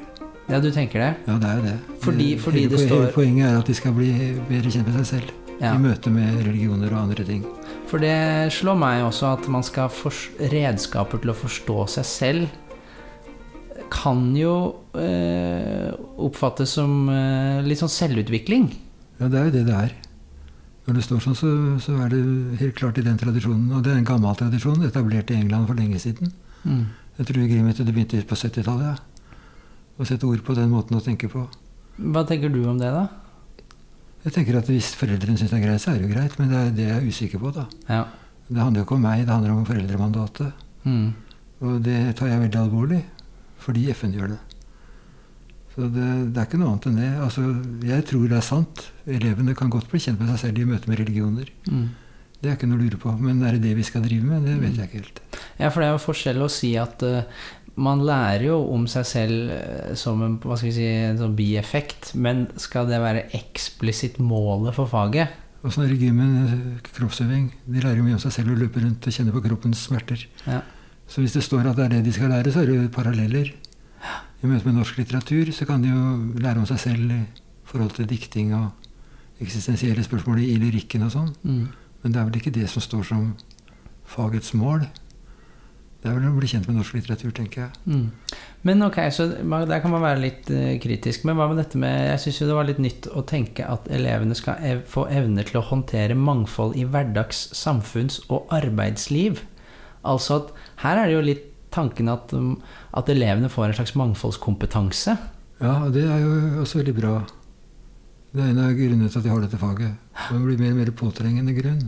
ja 0.49 0.61
du 0.61 0.71
tenker 0.71 1.01
det? 1.01 1.13
Ja, 1.27 1.39
det 1.39 1.49
er 1.49 1.57
jo 1.57 1.63
det. 1.63 1.79
Fordi- 2.05 2.39
fordi 2.39 2.61
hele, 2.67 2.71
det 2.77 2.81
står- 2.89 3.01
hele 3.07 3.13
Poenget 3.13 3.47
er 3.53 3.59
at 3.59 3.67
de 3.67 3.75
skal 3.75 3.93
bli 3.93 4.13
bedre 4.49 4.71
kjent 4.71 4.87
med 4.87 5.05
seg 5.05 5.07
selv. 5.21 5.31
Ja. 5.61 5.73
I 5.75 5.79
møte 5.79 6.11
med 6.13 6.45
religioner 6.45 6.93
og 6.93 6.99
andre 7.09 7.25
ting. 7.25 7.43
For 7.87 7.99
det 7.99 8.53
slår 8.53 8.77
meg 8.79 9.03
også 9.03 9.33
at 9.39 9.49
man 9.49 9.63
skal 9.63 9.89
ha 9.89 10.11
redskaper 10.53 11.19
til 11.23 11.31
å 11.31 11.35
forstå 11.35 11.89
seg 11.89 12.05
selv 12.05 12.49
kan 13.93 14.29
jo 14.37 14.55
eh, 14.99 15.93
oppfattes 16.23 16.77
som 16.79 17.07
eh, 17.13 17.63
litt 17.67 17.81
sånn 17.81 17.93
selvutvikling. 17.93 18.69
Ja, 19.21 19.31
det 19.33 19.39
er 19.39 19.49
jo 19.49 19.55
det 19.55 19.65
det 19.69 19.77
er. 19.77 19.95
Når 20.87 20.99
det 20.99 21.05
står 21.07 21.23
sånn, 21.25 21.37
så, 21.39 21.51
så 21.83 21.97
er 22.05 22.13
det 22.13 22.23
helt 22.61 22.77
klart 22.79 22.99
i 23.01 23.05
den 23.07 23.19
tradisjonen. 23.19 23.73
Og 23.75 23.83
det 23.83 23.93
er 23.93 24.01
en 24.01 24.07
gammel 24.07 24.37
tradisjon, 24.39 24.85
etablert 24.87 25.33
i 25.35 25.39
England 25.41 25.67
for 25.71 25.79
lenge 25.79 25.99
siden. 26.03 26.31
Mm. 26.63 26.85
Jeg 27.17 27.31
tror 27.31 27.49
Grimhit 27.51 27.81
det 27.81 27.95
begynte 27.95 28.23
på 28.29 28.39
70-tallet. 28.39 28.95
Ja. 28.95 29.43
Å 29.97 30.07
sette 30.07 30.29
ord 30.29 30.43
på 30.45 30.55
den 30.55 30.71
måten 30.71 30.99
å 30.99 31.03
tenke 31.03 31.31
på. 31.33 31.47
Hva 31.97 32.23
tenker 32.29 32.53
du 32.53 32.61
om 32.69 32.79
det, 32.79 32.93
da? 32.93 33.07
Jeg 34.27 34.35
tenker 34.35 34.59
at 34.59 34.69
Hvis 34.69 34.93
foreldrene 34.99 35.39
syns 35.39 35.53
det 35.53 35.61
er 35.61 35.65
greit, 35.65 35.83
så 35.83 35.93
er 35.93 36.01
det 36.01 36.09
jo 36.09 36.15
greit. 36.15 36.39
Men 36.39 36.53
det 36.53 36.61
er 36.61 36.73
det 36.77 36.87
jeg 36.87 36.97
er 36.99 37.11
usikker 37.11 37.43
på. 37.43 37.53
da. 37.57 37.67
Ja. 37.89 38.05
Det 38.47 38.63
handler 38.63 38.83
jo 38.83 38.87
ikke 38.87 38.99
om 38.99 39.07
meg, 39.07 39.25
det 39.27 39.33
handler 39.35 39.55
om 39.55 39.67
foreldremandatet. 39.67 40.65
Mm. 40.87 41.07
Og 41.67 41.79
det 41.83 41.99
tar 42.19 42.31
jeg 42.31 42.43
veldig 42.45 42.61
alvorlig, 42.61 43.01
fordi 43.67 43.89
FN 43.93 44.15
gjør 44.17 44.33
det. 44.37 44.41
Så 45.77 45.91
det, 45.93 46.07
det 46.33 46.41
er 46.41 46.49
ikke 46.49 46.59
noe 46.63 46.73
annet 46.73 46.89
enn 46.89 46.99
det. 47.03 47.11
Altså, 47.27 47.45
Jeg 47.85 48.07
tror 48.09 48.25
det 48.31 48.39
er 48.39 48.47
sant. 48.47 48.87
Elevene 49.05 49.57
kan 49.59 49.73
godt 49.73 49.91
bli 49.93 50.01
kjent 50.01 50.23
med 50.23 50.31
seg 50.33 50.47
selv 50.47 50.63
i 50.63 50.69
møte 50.69 50.89
med 50.89 51.03
religioner. 51.03 51.51
Mm. 51.69 51.91
Det 52.41 52.49
er 52.49 52.57
ikke 52.57 52.69
noe 52.71 52.79
å 52.79 52.85
lure 52.87 53.01
på. 53.03 53.13
Men 53.21 53.43
er 53.45 53.57
det 53.57 53.67
det 53.67 53.77
vi 53.77 53.85
skal 53.85 54.05
drive 54.07 54.25
med? 54.25 54.47
Det 54.49 54.57
vet 54.63 54.81
jeg 54.81 54.89
ikke 54.89 55.03
helt. 55.03 55.21
Ja, 55.61 55.69
for 55.69 55.83
det 55.83 55.91
er 55.91 55.97
jo 55.97 56.03
forskjell 56.07 56.45
å 56.45 56.49
si 56.53 56.73
at 56.81 57.05
uh, 57.05 57.45
man 57.77 58.05
lærer 58.09 58.47
jo 58.49 58.61
om 58.73 58.87
seg 58.89 59.05
selv 59.09 59.51
eh, 59.53 59.91
som 60.01 60.23
en, 60.25 60.39
hva 60.41 60.57
skal 60.57 60.71
vi 60.71 60.77
si, 60.79 60.87
en 61.11 61.19
sånn 61.21 61.35
bieffekt, 61.37 62.15
men 62.17 62.47
skal 62.61 62.89
det 62.89 63.03
være 63.03 63.27
eksplisitt 63.37 64.17
målet 64.23 64.77
for 64.77 64.89
faget? 64.89 65.35
Det 65.67 65.91
i 65.91 65.99
gymmen? 66.07 66.33
eh, 66.47 66.89
Kroppsøving. 66.97 67.51
De 67.67 67.83
lærer 67.83 68.01
jo 68.01 68.07
mye 68.07 68.17
om 68.17 68.23
seg 68.23 68.33
selv 68.33 68.55
og 68.55 68.63
løper 68.63 68.85
rundt 68.87 69.07
og 69.07 69.13
kjenner 69.13 69.35
på 69.35 69.45
kroppens 69.45 69.85
smerter. 69.89 70.25
Ja. 70.47 70.63
Så 71.07 71.23
hvis 71.23 71.37
det 71.37 71.45
står 71.47 71.71
at 71.71 71.79
det 71.79 71.85
er 71.85 71.95
det 71.97 72.05
de 72.07 72.13
skal 72.13 72.33
lære, 72.35 72.53
så 72.53 72.63
er 72.63 72.71
det 72.71 72.77
jo 72.77 72.89
paralleller. 72.93 73.53
I 74.43 74.49
møte 74.51 74.67
med 74.67 74.77
norsk 74.77 74.99
litteratur 74.99 75.53
så 75.55 75.67
kan 75.69 75.83
de 75.83 75.93
jo 75.93 76.41
lære 76.43 76.61
om 76.61 76.67
seg 76.69 76.83
selv 76.83 77.15
i 77.15 77.23
forhold 77.67 77.95
til 77.97 78.09
dikting 78.11 78.53
og 78.55 78.69
eksistensielle 79.41 80.05
spørsmål 80.05 80.43
i 80.45 80.57
lyrikken 80.61 81.07
og 81.07 81.13
sånn. 81.15 81.33
Mm. 81.43 81.65
Men 82.03 82.13
det 82.13 82.21
er 82.21 82.29
vel 82.29 82.39
ikke 82.41 82.55
det 82.55 82.69
som 82.71 82.85
står 82.85 83.09
som 83.09 83.27
fagets 84.07 84.53
mål. 84.57 84.87
Det 86.03 86.13
er 86.13 86.21
vel 86.21 86.29
å 86.29 86.37
bli 86.37 86.49
kjent 86.51 86.69
med 86.69 86.77
norsk 86.79 86.95
litteratur, 86.95 87.33
tenker 87.35 87.65
jeg. 87.65 87.81
Mm. 87.91 88.37
Men 88.69 88.85
ok, 88.87 88.99
så 89.11 89.27
der 89.33 89.81
kan 89.83 89.91
man 89.91 90.05
være 90.05 90.23
litt 90.23 90.51
eh, 90.55 90.77
kritisk. 90.83 91.25
Men 91.27 91.39
hva 91.39 91.49
med 91.51 91.59
dette 91.59 91.81
med 91.81 92.13
Jeg 92.13 92.23
syns 92.23 92.41
jo 92.41 92.49
det 92.51 92.59
var 92.59 92.69
litt 92.69 92.83
nytt 92.83 93.09
å 93.11 93.25
tenke 93.27 93.67
at 93.67 93.89
elevene 93.91 94.37
skal 94.39 94.61
ev 94.63 94.85
få 94.91 95.09
evner 95.11 95.49
til 95.49 95.59
å 95.61 95.65
håndtere 95.67 96.19
mangfold 96.19 96.77
i 96.79 96.85
hverdags-, 96.87 97.49
samfunns- 97.57 98.21
og 98.29 98.47
arbeidsliv. 98.55 99.43
Altså 100.07 100.41
at 100.41 100.55
her 100.85 101.03
er 101.03 101.11
det 101.11 101.17
jo 101.17 101.27
litt 101.27 101.45
tanken 101.77 102.09
at, 102.13 102.33
um, 102.37 102.55
at 102.97 103.11
elevene 103.13 103.51
får 103.53 103.69
en 103.69 103.79
slags 103.81 103.97
mangfoldskompetanse. 103.99 105.17
Ja, 105.61 105.77
det 105.93 106.05
er 106.05 106.23
jo 106.23 106.63
også 106.63 106.81
veldig 106.81 106.97
bra. 106.97 107.19
Det 108.33 108.45
er 108.45 108.51
en 108.53 108.65
av 108.65 108.75
grunnene 108.77 109.09
til 109.09 109.21
at 109.21 109.25
de 109.25 109.33
har 109.33 109.45
dette 109.45 109.61
faget. 109.61 109.95
Det 110.29 110.43
blir 110.43 110.61
mer 110.61 110.75
og 110.75 110.83
mer 110.83 110.93
påtrengende 110.97 111.55
grunn. 111.57 111.87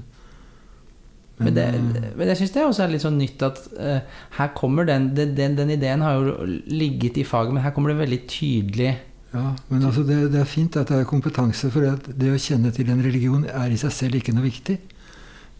Men, 1.38 1.54
det, 1.54 1.64
eh, 1.70 2.06
men 2.18 2.30
jeg 2.32 2.40
syns 2.40 2.54
det 2.54 2.62
også 2.66 2.82
er 2.82 2.90
litt 2.90 3.04
sånn 3.04 3.18
nytt 3.20 3.42
at 3.46 3.60
uh, 3.78 4.00
her 4.40 4.48
kommer 4.58 4.88
den, 4.88 5.12
den, 5.14 5.36
den 5.38 5.54
Den 5.54 5.70
ideen 5.70 6.02
har 6.02 6.16
jo 6.18 6.48
ligget 6.66 7.20
i 7.22 7.26
faget, 7.26 7.54
men 7.54 7.62
her 7.62 7.70
kommer 7.76 7.92
det 7.92 8.00
veldig 8.00 8.18
tydelig 8.26 8.88
Ja, 9.30 9.52
men 9.68 9.84
altså 9.86 10.02
det, 10.08 10.16
det 10.32 10.40
er 10.42 10.50
fint 10.50 10.74
at 10.80 10.90
det 10.90 10.98
er 10.98 11.06
kompetanse, 11.06 11.70
for 11.70 11.86
det, 11.86 12.16
det 12.18 12.32
å 12.34 12.40
kjenne 12.42 12.72
til 12.74 12.90
en 12.90 13.04
religion 13.04 13.46
er 13.46 13.70
i 13.70 13.78
seg 13.78 13.94
selv 13.94 14.18
ikke 14.18 14.34
noe 14.34 14.48
viktig. 14.48 14.80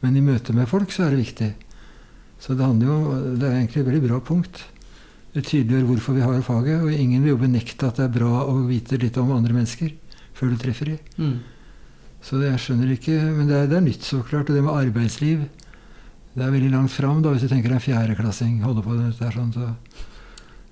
Men 0.03 0.17
i 0.17 0.25
møte 0.25 0.55
med 0.57 0.67
folk 0.71 0.91
så 0.95 1.05
er 1.05 1.15
det 1.15 1.21
viktig. 1.21 1.51
Så 2.39 2.55
det 2.55 2.67
jo, 2.87 2.97
det 3.39 3.47
er 3.47 3.57
egentlig 3.59 3.83
et 3.83 3.89
veldig 3.89 4.05
bra 4.07 4.19
punkt. 4.23 4.65
Det 5.35 5.45
tydeliggjør 5.45 5.87
hvorfor 5.91 6.17
vi 6.17 6.25
har 6.25 6.43
faget, 6.43 6.83
og 6.83 6.93
ingen 6.93 7.23
vil 7.23 7.35
jo 7.35 7.41
benekte 7.41 7.89
at 7.89 7.99
det 7.99 8.07
er 8.07 8.15
bra 8.15 8.45
å 8.49 8.55
vite 8.69 8.99
litt 9.01 9.19
om 9.21 9.35
andre 9.35 9.57
mennesker 9.57 9.95
før 10.39 10.53
du 10.53 10.61
treffer 10.63 10.95
dem. 10.95 10.99
mm. 11.17 11.39
Så 12.19 12.39
det, 12.41 12.49
jeg 12.51 12.63
skjønner 12.65 12.89
ikke, 12.91 13.17
men 13.31 13.47
det 13.47 13.55
er, 13.55 13.67
det 13.71 13.77
er 13.79 13.85
nytt 13.85 14.03
så 14.03 14.19
klart. 14.27 14.49
Og 14.51 14.57
det 14.57 14.63
med 14.67 14.75
arbeidsliv, 14.75 15.45
det 16.35 16.45
er 16.45 16.55
veldig 16.55 16.71
langt 16.73 16.91
fram 16.91 17.21
da, 17.23 17.31
hvis 17.31 17.45
du 17.47 17.53
tenker 17.53 17.75
en 17.75 17.83
fjerdeklassing 17.83 18.57
holder 18.65 18.85
på 18.85 18.95
med 18.97 19.13
dette 19.13 19.35
sånn, 19.35 19.53
så 19.55 19.71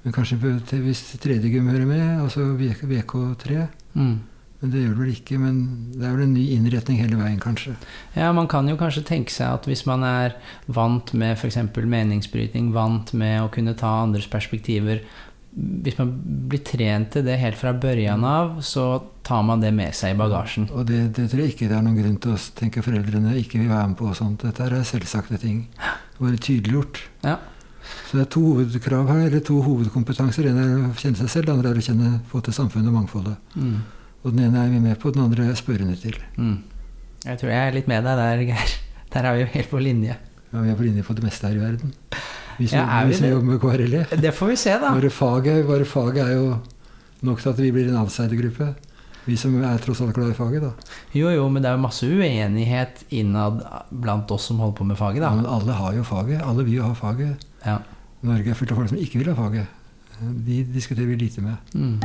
Men 0.07 0.15
kanskje 0.15 0.37
hvis 0.39 1.01
tredje 1.19 1.51
gym 1.51 1.67
hører 1.67 1.87
med, 1.87 2.21
altså 2.23 2.45
VK, 2.55 2.85
VK3. 2.87 3.65
Mm. 3.99 4.13
Men 4.67 4.73
det 4.75 4.81
gjør 4.83 4.95
det 4.97 5.03
vel 5.05 5.11
ikke. 5.13 5.37
Men 5.39 5.59
det 5.95 6.03
er 6.03 6.15
vel 6.17 6.25
en 6.25 6.33
ny 6.35 6.45
innretning 6.57 6.99
hele 6.99 7.21
veien, 7.21 7.39
kanskje. 7.39 7.77
Ja, 8.17 8.33
man 8.35 8.49
kan 8.51 8.67
jo 8.67 8.75
kanskje 8.81 9.05
tenke 9.07 9.31
seg 9.31 9.61
at 9.61 9.69
hvis 9.71 9.85
man 9.87 10.03
er 10.03 10.35
vant 10.67 11.13
med 11.15 11.37
f.eks. 11.37 11.61
meningsbrytning, 11.79 12.73
vant 12.75 13.15
med 13.15 13.45
å 13.45 13.53
kunne 13.55 13.77
ta 13.79 14.01
andres 14.03 14.27
perspektiver 14.27 15.05
Hvis 15.57 15.97
man 15.97 16.11
blir 16.51 16.61
trent 16.67 17.15
til 17.15 17.23
det 17.25 17.39
helt 17.41 17.57
fra 17.57 17.71
børjan 17.73 18.25
av, 18.29 18.59
så 18.61 19.07
tar 19.25 19.47
man 19.47 19.63
det 19.63 19.71
med 19.73 19.95
seg 19.97 20.13
i 20.13 20.19
bagasjen. 20.19 20.67
Og 20.69 20.85
det, 20.91 20.99
det 21.17 21.31
tror 21.31 21.41
jeg 21.41 21.55
ikke 21.55 21.71
det 21.71 21.79
er 21.79 21.87
noen 21.87 21.97
grunn 21.97 22.19
til 22.21 22.35
å 22.35 22.41
tenke 22.59 22.83
foreldrene 22.85 23.39
ikke 23.41 23.63
vil 23.63 23.71
være 23.71 23.95
med 23.95 23.97
på. 23.97 24.11
og 24.11 24.19
sånt. 24.19 24.45
Dette 24.45 24.67
er 24.67 24.85
selvsagte 24.85 25.41
ting. 25.41 25.63
Bare 26.19 26.37
tydeliggjort. 26.37 27.01
Ja. 27.25 27.39
Så 28.11 28.19
det 28.19 28.27
er 28.27 28.31
to 28.37 28.43
hovedkrav 28.43 29.09
her, 29.15 29.27
eller 29.31 29.41
to 29.47 29.63
hovedkompetanser. 29.65 30.51
En 30.51 30.61
er 30.61 30.75
å 30.91 30.95
kjenne 30.99 31.23
seg 31.23 31.33
selv, 31.33 31.49
det 31.49 31.57
andre 31.57 31.73
er 31.73 31.81
å 31.81 31.87
kjenne, 31.89 32.13
få 32.29 32.43
til 32.45 32.57
samfunnet 32.57 32.93
og 32.93 32.99
mangfoldet. 33.01 33.55
Mm. 33.55 33.79
Og 34.27 34.33
den 34.35 34.43
ene 34.49 34.65
er 34.67 34.73
vi 34.73 34.81
med 34.83 34.99
på, 34.99 35.13
den 35.15 35.23
andre 35.23 35.45
er 35.45 35.53
jeg 35.53 35.61
spørrende 35.63 35.95
til. 36.01 36.17
Mm. 36.37 36.57
Jeg 37.27 37.39
tror 37.41 37.51
jeg 37.53 37.69
er 37.69 37.75
litt 37.77 37.87
med 37.91 38.03
deg 38.07 38.19
der, 38.19 38.43
Geir. 38.49 38.73
Der 39.15 39.27
er 39.31 39.37
vi 39.37 39.45
jo 39.45 39.51
helt 39.53 39.71
på 39.71 39.79
linje. 39.81 40.17
Ja, 40.53 40.63
vi 40.65 40.71
er 40.73 40.79
på 40.79 40.83
linje 40.87 41.05
på 41.07 41.15
det 41.15 41.23
meste 41.27 41.47
her 41.47 41.55
i 41.57 41.63
verden. 41.63 41.93
Vi 42.59 42.67
som, 42.67 42.79
Ja, 42.81 42.87
er 43.01 43.07
vi 43.07 43.13
vi 43.13 43.19
som 43.21 43.27
det? 43.27 43.31
jobber 43.31 43.53
med 43.53 43.61
KRLE. 43.63 44.03
Det 44.23 44.33
får 44.35 44.51
vi 44.51 44.57
se, 44.57 44.75
da. 44.83 44.91
Bare 44.97 45.11
faget, 45.15 45.63
bare 45.69 45.85
faget 45.87 46.23
er 46.25 46.33
jo 46.35 46.57
nok 47.23 47.41
til 47.43 47.49
at 47.53 47.59
vi 47.63 47.71
blir 47.73 47.89
en 47.93 47.97
outsidergruppe. 48.03 48.69
Vi 49.27 49.37
som 49.37 49.55
er 49.63 49.79
tross 49.83 50.01
alt 50.05 50.15
glad 50.15 50.31
i 50.31 50.37
faget, 50.39 50.63
da. 50.63 50.71
Jo, 51.15 51.31
jo, 51.35 51.49
men 51.51 51.63
det 51.63 51.71
er 51.71 51.75
jo 51.79 51.83
masse 51.83 52.07
uenighet 52.07 53.05
innad 53.11 53.63
blant 53.91 54.31
oss 54.31 54.47
som 54.51 54.59
holder 54.63 54.77
på 54.79 54.85
med 54.91 54.97
faget, 55.01 55.23
da. 55.23 55.31
Ja, 55.31 55.35
men 55.39 55.47
alle 55.47 55.73
har 55.75 55.95
jo 55.95 56.03
faget. 56.07 56.43
Alle 56.43 56.65
vil 56.67 56.79
jo 56.81 56.87
ha 56.87 56.95
faget. 56.95 57.47
Ja. 57.65 57.79
Norge 58.27 58.51
er 58.51 58.59
fullt 58.59 58.73
av 58.75 58.79
folk 58.83 58.91
som 58.93 58.99
ikke 59.03 59.19
vil 59.23 59.33
ha 59.33 59.39
faget. 59.39 59.67
De 60.47 60.63
diskuterer 60.73 61.07
vi 61.11 61.17
lite 61.21 61.43
med. 61.45 61.57
Mm. 61.75 61.99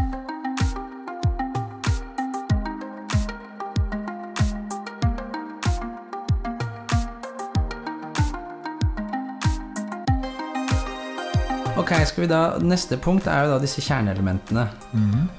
Ok, 11.91 12.05
skal 12.07 12.23
vi 12.23 12.27
da 12.31 12.41
Neste 12.63 12.95
punkt 13.03 13.25
er 13.27 13.43
jo 13.43 13.51
da 13.51 13.59
disse 13.59 13.81
kjerneelementene. 13.83 14.63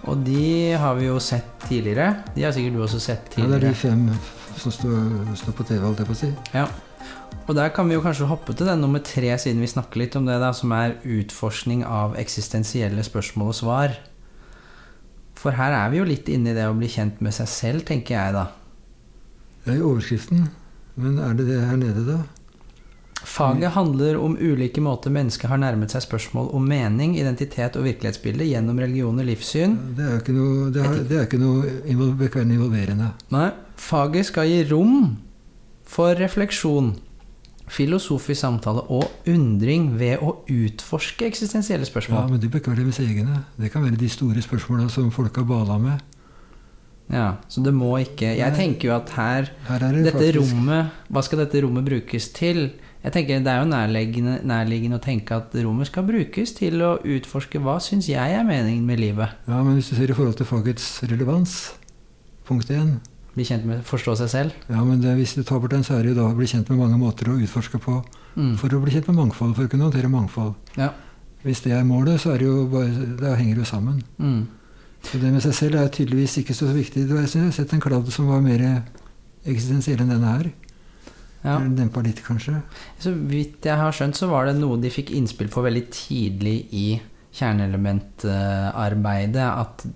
Og 0.04 0.20
de 0.26 0.76
har 0.76 0.98
vi 0.98 1.06
jo 1.06 1.16
sett 1.22 1.48
tidligere. 1.64 2.10
De 2.34 2.44
har 2.44 2.52
sikkert 2.52 2.76
du 2.76 2.82
også 2.84 3.00
sett 3.00 3.30
tidligere. 3.32 3.54
Ja, 3.56 3.60
det 3.62 3.68
er 3.70 3.72
de 3.72 3.78
fem 3.80 4.58
som 4.60 4.74
står, 4.74 5.30
står 5.40 5.54
på 5.56 5.64
TV, 5.64 5.80
holdt 5.80 6.02
jeg 6.02 6.10
på 6.10 6.12
å 6.12 6.18
si. 6.18 6.28
Ja. 6.52 6.66
Og 7.48 7.56
der 7.56 7.72
kan 7.72 7.88
vi 7.88 7.96
jo 7.96 8.02
kanskje 8.04 8.28
hoppe 8.28 8.52
til 8.52 8.68
den 8.68 8.84
nummer 8.84 9.00
tre, 9.00 9.32
siden 9.40 9.64
vi 9.64 9.70
snakker 9.72 10.02
litt 10.02 10.18
om 10.20 10.28
det, 10.28 10.36
da, 10.42 10.52
som 10.52 10.74
er 10.76 10.98
utforskning 11.00 11.86
av 11.88 12.18
eksistensielle 12.20 13.00
spørsmål 13.06 13.54
og 13.54 13.56
svar. 13.56 13.96
For 15.40 15.56
her 15.56 15.72
er 15.72 15.88
vi 15.88 16.02
jo 16.02 16.10
litt 16.12 16.28
inne 16.28 16.52
i 16.52 16.58
det 16.58 16.68
å 16.68 16.76
bli 16.76 16.92
kjent 16.92 17.24
med 17.24 17.32
seg 17.32 17.48
selv, 17.48 17.86
tenker 17.88 18.18
jeg 18.18 18.36
da. 18.36 18.44
Det 19.64 19.72
er 19.72 19.80
jo 19.80 19.94
overskriften. 19.94 20.50
Men 21.00 21.16
er 21.16 21.32
det 21.38 21.48
det 21.48 21.62
her 21.64 21.80
nede, 21.80 22.04
da? 22.12 22.20
Faget 23.24 23.70
handler 23.76 24.18
om 24.20 24.34
ulike 24.40 24.82
måter 24.82 25.12
mennesket 25.14 25.50
har 25.50 25.60
nærmet 25.62 25.92
seg 25.94 26.02
spørsmål 26.04 26.50
om 26.56 26.64
mening, 26.68 27.14
identitet 27.18 27.76
og 27.78 27.86
virkelighetsbilde 27.86 28.48
gjennom 28.48 28.80
religion 28.82 29.18
og 29.22 29.28
livssyn. 29.28 29.76
Det 29.96 30.08
er 30.08 30.18
ikke 30.18 30.34
noe, 30.36 30.72
det 30.74 30.82
er, 30.82 30.98
det 31.08 31.20
er 31.20 31.28
ikke 31.28 31.40
noe 31.42 31.76
invol- 31.86 32.42
involverende. 32.42 33.12
Nei, 33.32 33.48
faget 33.78 34.28
skal 34.28 34.50
gi 34.50 34.60
rom 34.72 35.16
for 35.86 36.18
refleksjon 36.18 36.94
filosofisk 37.72 38.40
samtale 38.40 38.82
og 38.92 39.28
undring 39.30 39.92
ved 40.00 40.20
å 40.20 40.34
utforske 40.50 41.26
eksistensielle 41.28 41.86
spørsmål. 41.88 42.24
Ja, 42.24 42.30
men 42.32 42.42
det 42.42 42.50
bør 42.52 42.60
ikke 42.62 42.74
være 42.74 42.84
deres 42.84 43.00
egne. 43.04 43.44
Det 43.56 43.70
kan 43.72 43.84
være 43.86 44.00
de 44.00 44.10
store 44.12 44.42
spørsmåla 44.44 44.88
som 44.92 45.12
folk 45.14 45.36
har 45.40 45.46
bala 45.48 45.78
med. 45.80 46.02
Ja, 47.12 47.36
Så 47.48 47.60
det 47.60 47.74
må 47.74 47.90
ikke 47.98 48.30
Jeg 48.38 48.54
tenker 48.56 48.88
jo 48.88 48.92
at 48.94 49.10
her 49.10 49.48
Her 49.66 49.82
er 49.82 49.92
det 49.92 50.04
Dette 50.06 50.20
faktisk 50.22 50.38
rommet 50.38 51.08
Hva 51.12 51.22
skal 51.26 51.40
dette 51.42 51.60
rommet 51.64 51.84
brukes 51.84 52.28
til? 52.32 52.60
Jeg 53.02 53.12
tenker 53.12 53.40
Det 53.42 53.50
er 53.50 53.58
jo 53.64 53.68
nærliggende, 53.70 54.34
nærliggende 54.46 54.98
å 55.00 55.02
tenke 55.02 55.34
at 55.34 55.54
rommet 55.64 55.88
skal 55.90 56.04
brukes 56.06 56.52
til 56.54 56.82
å 56.86 56.92
utforske 57.02 57.58
hva 57.58 57.80
syns 57.82 58.06
jeg 58.08 58.36
er 58.36 58.44
meningen 58.46 58.84
med 58.86 59.00
livet. 59.02 59.32
Ja, 59.48 59.62
men 59.62 59.74
hvis 59.74 59.90
du 59.90 59.96
ser 59.96 60.10
i 60.10 60.14
forhold 60.14 60.36
til 60.38 60.46
fagets 60.46 61.02
relevans, 61.10 61.72
punkt 62.46 62.70
én 62.70 63.00
Bli 63.32 63.46
kjent 63.48 63.64
med 63.64 63.80
Forstå 63.88 64.12
seg 64.20 64.28
selv. 64.28 64.56
Ja, 64.68 64.82
men 64.84 65.00
det, 65.00 65.14
hvis 65.16 65.32
du 65.34 65.42
tar 65.42 65.58
bort 65.58 65.72
den, 65.72 65.82
så 65.82 65.94
er 65.96 66.02
det 66.04 66.10
jo 66.12 66.18
da 66.18 66.26
å 66.28 66.36
bli 66.36 66.44
kjent 66.46 66.68
med 66.68 66.82
mange 66.82 66.98
måter 67.00 67.30
å 67.32 67.38
utforske 67.40 67.80
på 67.80 68.02
Mm. 68.36 68.56
for 68.56 68.68
å 68.72 68.80
bli 68.80 68.92
kjent 68.94 69.08
med 69.08 69.16
mangfold, 69.16 69.54
for 69.56 69.64
å 69.66 69.68
kunne 69.68 69.84
håndtere 69.84 70.08
mangfold. 70.08 70.54
Ja. 70.76 70.86
Hvis 71.44 71.60
det 71.64 71.72
er 71.76 71.84
målet, 71.84 72.20
så 72.20 72.30
er 72.32 72.38
det 72.38 72.46
jo 72.46 72.66
bare, 72.66 72.88
det 73.20 73.36
henger 73.36 73.54
det 73.58 73.64
jo 73.64 73.68
sammen. 73.68 74.02
Mm. 74.18 74.46
Så 75.02 75.20
det 75.20 75.32
med 75.32 75.42
seg 75.42 75.52
selv 75.52 75.74
er 75.80 75.88
tydeligvis 75.92 76.38
ikke 76.40 76.54
så 76.56 76.70
viktig. 76.72 77.08
Jeg 77.08 77.28
synes 77.28 77.34
jeg 77.34 77.44
har 77.44 77.52
sett 77.58 77.72
en 77.74 77.80
kladd 77.80 78.08
som 78.12 78.28
var 78.28 78.40
mer 78.40 78.84
eksistensiell 79.44 80.00
enn 80.00 80.12
denne 80.14 80.32
her. 80.36 80.48
Ja. 81.44 81.56
Dempa 81.58 82.00
litt, 82.04 82.22
kanskje. 82.24 82.60
Så 83.02 83.10
vidt 83.28 83.64
jeg 83.66 83.76
har 83.76 83.92
skjønt, 83.92 84.14
så 84.18 84.28
var 84.30 84.46
det 84.46 84.56
noe 84.60 84.78
de 84.80 84.90
fikk 84.94 85.10
innspill 85.10 85.48
på 85.50 85.62
veldig 85.64 85.86
tidlig 85.90 86.58
i 86.70 87.00
kjerneelementarbeidet. 87.34 89.42
At 89.42 89.86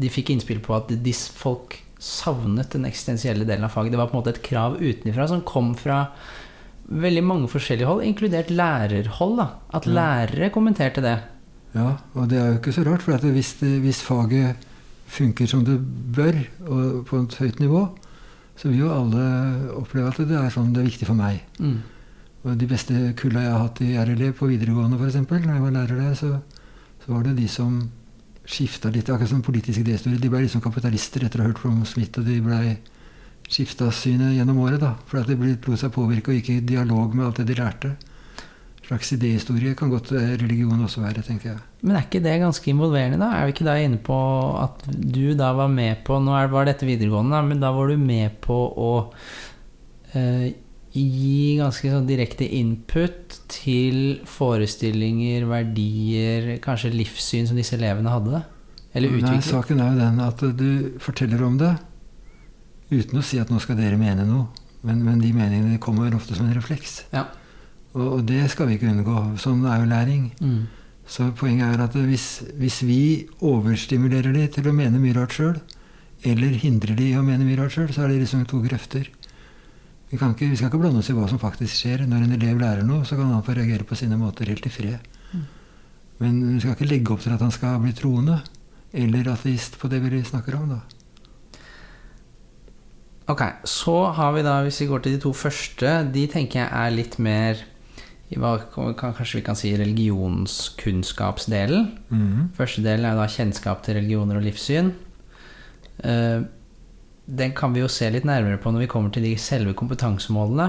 de 0.00 0.08
fikk 0.10 0.30
innspill 0.34 0.60
på 0.64 0.74
at 0.78 0.90
folk 1.38 1.76
savnet 2.04 2.72
den 2.74 2.84
eksistensielle 2.88 3.46
delen 3.48 3.64
av 3.64 3.70
faget. 3.72 3.92
Det 3.94 3.98
var 4.00 4.08
på 4.10 4.16
en 4.18 4.22
måte 4.22 4.34
et 4.34 4.42
krav 4.44 4.74
utenfra 4.80 5.28
som 5.30 5.40
kom 5.46 5.74
fra 5.78 6.06
veldig 6.84 7.22
mange 7.24 7.48
forskjellige 7.48 7.88
hold, 7.88 8.02
inkludert 8.04 8.50
lærerhold. 8.52 9.36
da 9.38 9.46
At 9.72 9.86
Ja. 9.86 9.92
lærere 9.92 10.50
kommenterte 10.52 11.00
det. 11.00 11.18
Ja, 11.74 11.96
og 12.14 12.28
det 12.28 12.38
er 12.38 12.46
jo 12.52 12.58
ikke 12.60 12.72
så 12.72 12.84
rart, 12.86 13.02
for 13.02 13.16
hvis, 13.18 13.54
det, 13.60 13.80
hvis 13.80 14.02
faget 14.02 14.56
funker 15.06 15.46
som 15.46 15.64
det 15.64 15.80
bør, 16.14 16.34
og 16.68 17.06
på 17.06 17.16
et 17.22 17.34
høyt 17.34 17.60
nivå, 17.60 17.88
så 18.56 18.68
vil 18.70 18.84
jo 18.84 18.92
alle 18.94 19.24
oppleve 19.74 20.12
at 20.12 20.20
det 20.28 20.38
er 20.38 20.52
sånn 20.54 20.72
det 20.74 20.82
er 20.84 20.88
viktig 20.90 21.08
for 21.08 21.18
meg. 21.18 21.40
Mm. 21.58 21.76
Og 22.44 22.56
de 22.60 22.66
beste 22.70 22.94
kulla 23.18 23.42
jeg 23.42 23.52
har 23.54 23.62
hatt 23.64 23.80
i 23.82 23.92
RLE 23.96 24.32
på 24.36 24.46
videregående, 24.50 24.98
f.eks., 25.00 25.16
når 25.24 25.54
jeg 25.54 25.62
var 25.64 25.74
lærer 25.74 26.00
der, 26.02 26.14
så, 26.18 26.32
så 27.04 27.12
var 27.14 27.24
det 27.24 27.36
de 27.38 27.48
som 27.48 27.78
skifta 28.44 28.90
litt, 28.92 29.08
akkurat 29.08 29.30
som 29.32 29.40
politiske 29.42 29.80
idéhistorier. 29.80 30.20
De 30.20 30.28
ble 30.28 30.42
liksom 30.44 30.60
kapitalister 30.64 31.24
etter 31.24 31.40
å 31.40 31.46
ha 31.46 31.50
hørt 31.50 31.64
om 31.64 31.80
Smith, 31.88 32.20
og 32.20 32.26
de 32.28 32.36
blei 32.44 32.74
skifta 33.48 33.88
synet 33.92 34.34
gjennom 34.36 34.60
året, 34.64 34.80
da. 34.82 34.94
For 35.08 35.22
at 35.22 35.30
de 35.30 35.36
ble- 35.40 35.56
lot 35.66 35.80
seg 35.80 35.92
påvirke 35.96 36.30
og 36.32 36.36
gikk 36.38 36.50
i 36.52 36.60
dialog 36.74 37.14
med 37.16 37.26
alt 37.26 37.40
det 37.40 37.48
de 37.50 37.56
lærte. 37.58 37.94
Slags 38.84 39.14
idéhistorie 39.16 39.72
kan 39.78 39.88
godt 39.92 40.10
eh, 40.12 40.34
religion 40.42 40.82
også 40.84 41.00
være, 41.00 41.22
tenker 41.24 41.54
jeg. 41.54 41.60
Men 41.80 41.96
er 41.96 42.04
ikke 42.04 42.20
det 42.24 42.34
ganske 42.42 42.68
involverende, 42.68 43.20
da? 43.20 43.30
Er 43.32 43.46
vi 43.46 43.54
ikke 43.54 43.68
da 43.68 43.78
inne 43.80 44.00
på 44.04 44.16
at 44.60 44.84
du 44.90 45.32
da 45.38 45.54
var 45.56 45.70
med 45.72 46.02
på 46.04 46.18
Nå 46.20 46.34
var 46.52 46.68
dette 46.68 46.88
videregående, 46.88 47.40
men 47.48 47.62
da 47.62 47.72
var 47.72 47.88
du 47.88 47.96
med 48.00 48.36
på 48.44 48.58
å 48.84 48.90
eh, 50.12 50.50
gi 50.94 51.56
ganske 51.58 51.90
sånn 51.90 52.08
direkte 52.08 52.46
input 52.46 53.38
til 53.50 54.20
forestillinger, 54.28 55.48
verdier, 55.48 56.50
kanskje 56.64 56.92
livssyn 56.94 57.48
som 57.48 57.58
disse 57.58 57.78
elevene 57.78 58.12
hadde? 58.12 58.42
Eller 58.94 59.16
Nei, 59.24 59.40
saken 59.42 59.80
er 59.82 59.90
jo 59.90 60.02
den 60.02 60.20
at 60.22 60.44
du 60.54 60.68
forteller 61.02 61.40
om 61.42 61.56
det 61.58 61.72
uten 62.92 63.18
å 63.18 63.24
si 63.26 63.40
at 63.42 63.50
nå 63.50 63.58
skal 63.62 63.80
dere 63.80 63.98
mene 63.98 64.26
noe. 64.28 64.52
Men, 64.84 65.00
men 65.02 65.22
de 65.22 65.32
meningene 65.32 65.80
kommer 65.82 66.12
ofte 66.14 66.36
som 66.36 66.46
en 66.46 66.54
refleks. 66.54 67.00
Ja. 67.14 67.24
Og, 67.94 68.24
det 68.26 68.48
skal 68.50 68.68
vi 68.68 68.78
ikke 68.78 68.90
unngå. 68.90 69.18
Sånn 69.38 69.62
er 69.70 69.82
jo 69.82 69.90
læring. 69.90 70.24
Mm. 70.42 70.62
Så 71.06 71.28
poenget 71.38 71.76
er 71.76 71.84
at 71.84 71.94
hvis, 71.94 72.42
hvis 72.58 72.80
vi 72.82 73.00
overstimulerer 73.44 74.34
de 74.34 74.46
til 74.50 74.68
å 74.68 74.74
mene 74.74 74.98
mye 74.98 75.14
rart 75.16 75.36
sjøl, 75.36 75.58
eller 76.24 76.56
hindrer 76.58 76.96
de 76.96 77.10
i 77.12 77.18
å 77.18 77.22
mene 77.22 77.44
mye 77.46 77.60
rart 77.60 77.76
sjøl, 77.76 77.92
så 77.94 78.04
er 78.04 78.14
det 78.14 78.24
liksom 78.24 78.46
to 78.50 78.62
grøfter. 78.64 79.10
Vi, 80.10 80.18
kan 80.18 80.32
ikke, 80.34 80.48
vi 80.50 80.58
skal 80.58 80.72
ikke 80.72 80.80
blande 80.80 81.02
oss 81.02 81.10
i 81.12 81.16
hva 81.16 81.28
som 81.30 81.42
faktisk 81.42 81.76
skjer. 81.76 82.06
Når 82.08 82.24
en 82.24 82.36
elev 82.38 82.58
lærer 82.60 82.86
noe, 82.86 83.06
så 83.06 83.18
kan 83.18 83.30
han 83.30 83.44
få 83.46 83.56
reagere 83.56 83.86
på 83.86 83.98
sine 83.98 84.18
måter 84.18 84.50
helt 84.50 84.66
i 84.66 84.72
fred. 84.72 85.12
Men 86.22 86.36
vi 86.52 86.60
skal 86.62 86.76
ikke 86.76 86.88
legge 86.88 87.14
opp 87.14 87.22
til 87.24 87.34
at 87.34 87.42
han 87.42 87.54
skal 87.54 87.80
bli 87.82 87.94
troende 87.96 88.40
eller 88.94 89.32
ateist 89.32 89.78
på 89.80 89.90
det 89.90 89.98
vi 90.04 90.22
snakker 90.22 90.54
om. 90.54 90.76
da. 90.76 90.80
Ok, 93.32 93.42
så 93.64 93.96
har 94.14 94.34
vi 94.36 94.42
da, 94.46 94.58
hvis 94.62 94.80
vi 94.82 94.86
går 94.86 95.02
til 95.02 95.16
de 95.16 95.22
to 95.22 95.32
første, 95.32 95.92
de 96.14 96.26
tenker 96.30 96.60
jeg 96.60 96.68
er 96.70 96.94
litt 96.94 97.18
mer 97.18 97.64
i 98.34 98.38
hva 98.40 98.52
kan, 98.74 99.14
kanskje 99.16 99.38
vi 99.38 99.46
kan 99.46 99.56
si 99.58 99.68
religionskunnskapsdelen. 99.78 101.82
Første 102.58 102.80
delen 102.84 103.06
er 103.08 103.14
da 103.18 103.26
kjennskap 103.30 103.78
til 103.86 103.94
religioner 104.00 104.34
og 104.40 104.46
livssyn. 104.46 104.88
Eh, 106.04 106.40
den 107.24 107.52
kan 107.56 107.72
vi 107.72 107.80
jo 107.80 107.88
se 107.88 108.10
litt 108.12 108.26
nærmere 108.28 108.60
på 108.60 108.68
når 108.68 108.84
vi 108.84 108.92
kommer 108.92 109.10
til 109.14 109.24
de 109.24 109.32
selve 109.40 109.72
kompetansemålene. 109.78 110.68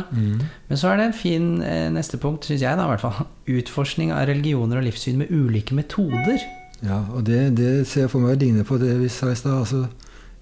Men 0.69 0.77
så 0.79 0.85
er 0.91 0.95
det 1.01 1.07
en 1.09 1.17
fin 1.17 1.45
eh, 1.61 1.89
neste 1.91 2.17
punkt, 2.21 2.45
syns 2.47 2.63
jeg, 2.63 2.77
da, 2.77 2.83
i 2.85 2.89
hvert 2.93 3.03
fall. 3.03 3.17
Utforskning 3.59 4.09
av 4.15 4.27
religioner 4.29 4.75
og 4.79 4.85
livssyn 4.87 5.19
med 5.19 5.31
ulike 5.35 5.75
metoder. 5.75 6.39
Ja, 6.85 6.99
og 7.11 7.21
det, 7.27 7.57
det 7.57 7.87
ser 7.87 8.01
jeg 8.05 8.11
for 8.13 8.19
meg 8.23 8.39
ligner 8.39 8.63
på 8.67 8.77
det 8.79 8.99
vi 9.01 9.09
sa 9.11 9.31
i 9.31 9.35
stad. 9.35 9.59
Altså 9.65 9.87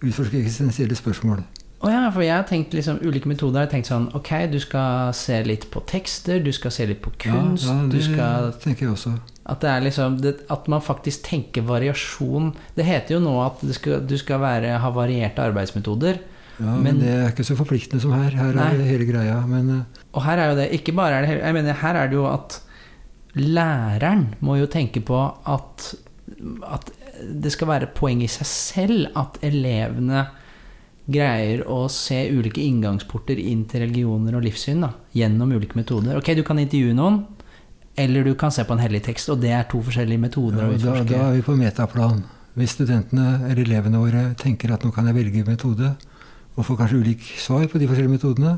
utforske 0.03 0.41
eksistensielle 0.41 0.95
spørsmål. 0.95 1.43
Å 1.83 1.89
ja, 1.91 2.01
for 2.15 2.23
jeg 2.23 2.31
har 2.31 2.45
tenkt 2.47 2.71
liksom 2.77 3.01
ulike 3.03 3.27
metoder. 3.27 3.59
Jeg 3.63 3.67
har 3.67 3.71
tenkt 3.73 3.89
sånn 3.91 4.05
Ok, 4.15 4.29
du 4.53 4.55
skal 4.63 5.11
se 5.17 5.41
litt 5.43 5.65
på 5.73 5.81
tekster, 5.89 6.39
du 6.39 6.51
skal 6.55 6.71
se 6.71 6.85
litt 6.87 7.01
på 7.03 7.11
kunst, 7.19 7.67
ja, 7.67 7.75
ja, 7.75 7.87
du 7.91 7.97
det 7.97 8.03
skal 8.05 8.53
tenker 8.63 8.85
jeg 8.87 8.93
også. 8.93 9.15
At 9.51 9.59
det 9.65 9.73
liksom 9.89 10.15
det, 10.23 10.35
At 10.53 10.69
man 10.71 10.79
faktisk 10.81 11.25
tenker 11.27 11.65
variasjon. 11.67 12.53
Det 12.77 12.85
heter 12.87 13.17
jo 13.17 13.23
nå 13.25 13.33
at 13.43 13.59
skal, 13.75 13.99
du 14.07 14.15
skal 14.17 14.39
være, 14.39 14.77
ha 14.79 14.91
varierte 14.95 15.43
arbeidsmetoder. 15.43 16.21
Ja, 16.59 16.69
men, 16.77 16.83
Men- 16.83 16.99
det 17.01 17.09
er 17.17 17.31
ikke 17.33 17.43
så 17.49 17.57
forpliktende 17.59 17.99
som 18.01 18.13
her. 18.13 18.29
Her 18.31 18.53
Nei. 18.53 18.69
er 18.71 18.77
det 18.77 18.87
hele 18.87 19.05
greia. 19.09 19.39
Men 19.49 19.69
eh, 19.73 20.01
Og 20.13 20.21
her 20.23 20.37
er 20.37 20.51
jo 20.51 20.55
det 20.61 20.67
Ikke 20.77 20.93
bare 20.95 21.17
er 21.17 21.25
det 21.25 21.39
Jeg 21.41 21.53
mener, 21.53 21.73
her 21.73 21.95
er 21.97 22.07
det 22.07 22.13
jo 22.15 22.27
at 22.29 22.59
læreren 23.35 24.27
må 24.45 24.59
jo 24.59 24.67
tenke 24.69 25.01
på 25.01 25.17
at 25.49 25.95
At 26.69 26.91
det 27.23 27.51
skal 27.53 27.67
være 27.69 27.87
poeng 27.95 28.21
i 28.23 28.27
seg 28.27 28.45
selv 28.49 29.07
at 29.19 29.37
elevene 29.45 30.25
greier 31.05 31.65
å 31.67 31.87
se 31.91 32.19
ulike 32.31 32.61
inngangsporter 32.63 33.39
inn 33.39 33.65
til 33.69 33.83
religioner 33.83 34.37
og 34.37 34.45
livssyn 34.45 34.85
da, 34.85 34.93
gjennom 35.15 35.51
ulike 35.51 35.75
metoder. 35.75 36.15
Ok, 36.17 36.31
du 36.37 36.43
kan 36.47 36.61
intervjue 36.61 36.95
noen, 36.95 37.23
eller 37.99 38.23
du 38.23 38.33
kan 38.39 38.51
se 38.51 38.63
på 38.65 38.73
en 38.73 38.81
hellig 38.81 39.03
tekst, 39.05 39.29
og 39.29 39.41
det 39.43 39.51
er 39.53 39.67
to 39.69 39.81
forskjellige 39.83 40.21
metoder 40.23 40.63
ja, 40.71 40.77
da, 40.79 41.03
da 41.03 41.21
er 41.27 41.35
vi 41.37 41.45
på 41.45 41.57
metaplan. 41.59 42.23
Hvis 42.53 42.75
studentene 42.77 43.49
eller 43.49 43.63
elevene 43.65 43.99
våre 44.01 44.23
tenker 44.39 44.71
at 44.73 44.83
nå 44.85 44.91
kan 44.93 45.09
jeg 45.09 45.17
velge 45.17 45.45
metode, 45.47 45.95
og 46.53 46.67
får 46.67 46.79
kanskje 46.83 46.99
ulik 47.01 47.23
svar 47.41 47.65
på 47.69 47.81
de 47.81 47.87
forskjellige 47.89 48.13
metodene, 48.13 48.57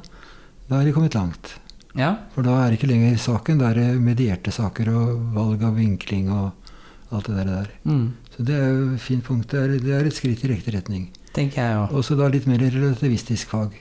da 0.68 0.82
er 0.82 0.88
de 0.90 0.94
kommet 0.96 1.16
langt. 1.16 1.56
Ja, 1.96 2.12
For 2.36 2.44
da 2.44 2.58
er 2.60 2.72
det 2.74 2.78
ikke 2.80 2.90
lenger 2.92 3.16
saken, 3.24 3.60
da 3.62 3.70
er 3.72 3.80
det 3.80 4.02
medierte 4.04 4.52
saker 4.52 4.90
og 4.92 5.12
valg 5.36 5.62
av 5.64 5.78
vinkling 5.80 6.28
og 6.28 6.52
alt 7.16 7.30
det 7.30 7.36
der. 7.38 7.52
der. 7.54 7.70
mm, 7.88 8.08
Så 8.36 8.44
det 8.44 8.56
er 8.60 8.68
jo 8.68 8.90
et 8.98 9.02
fint 9.06 9.24
punkt. 9.24 9.48
Det 9.52 9.62
er, 9.62 9.78
det 9.80 9.94
er 9.96 10.10
et 10.10 10.18
skritt 10.18 10.44
i 10.44 10.50
riktig 10.52 10.74
retning. 10.76 11.06
Tenker 11.36 11.62
jeg 11.62 11.82
òg. 11.82 11.98
Også 12.00 12.18
da 12.20 12.30
litt 12.32 12.48
mer 12.50 12.64
relativistisk 12.64 13.52
fag. 13.52 13.76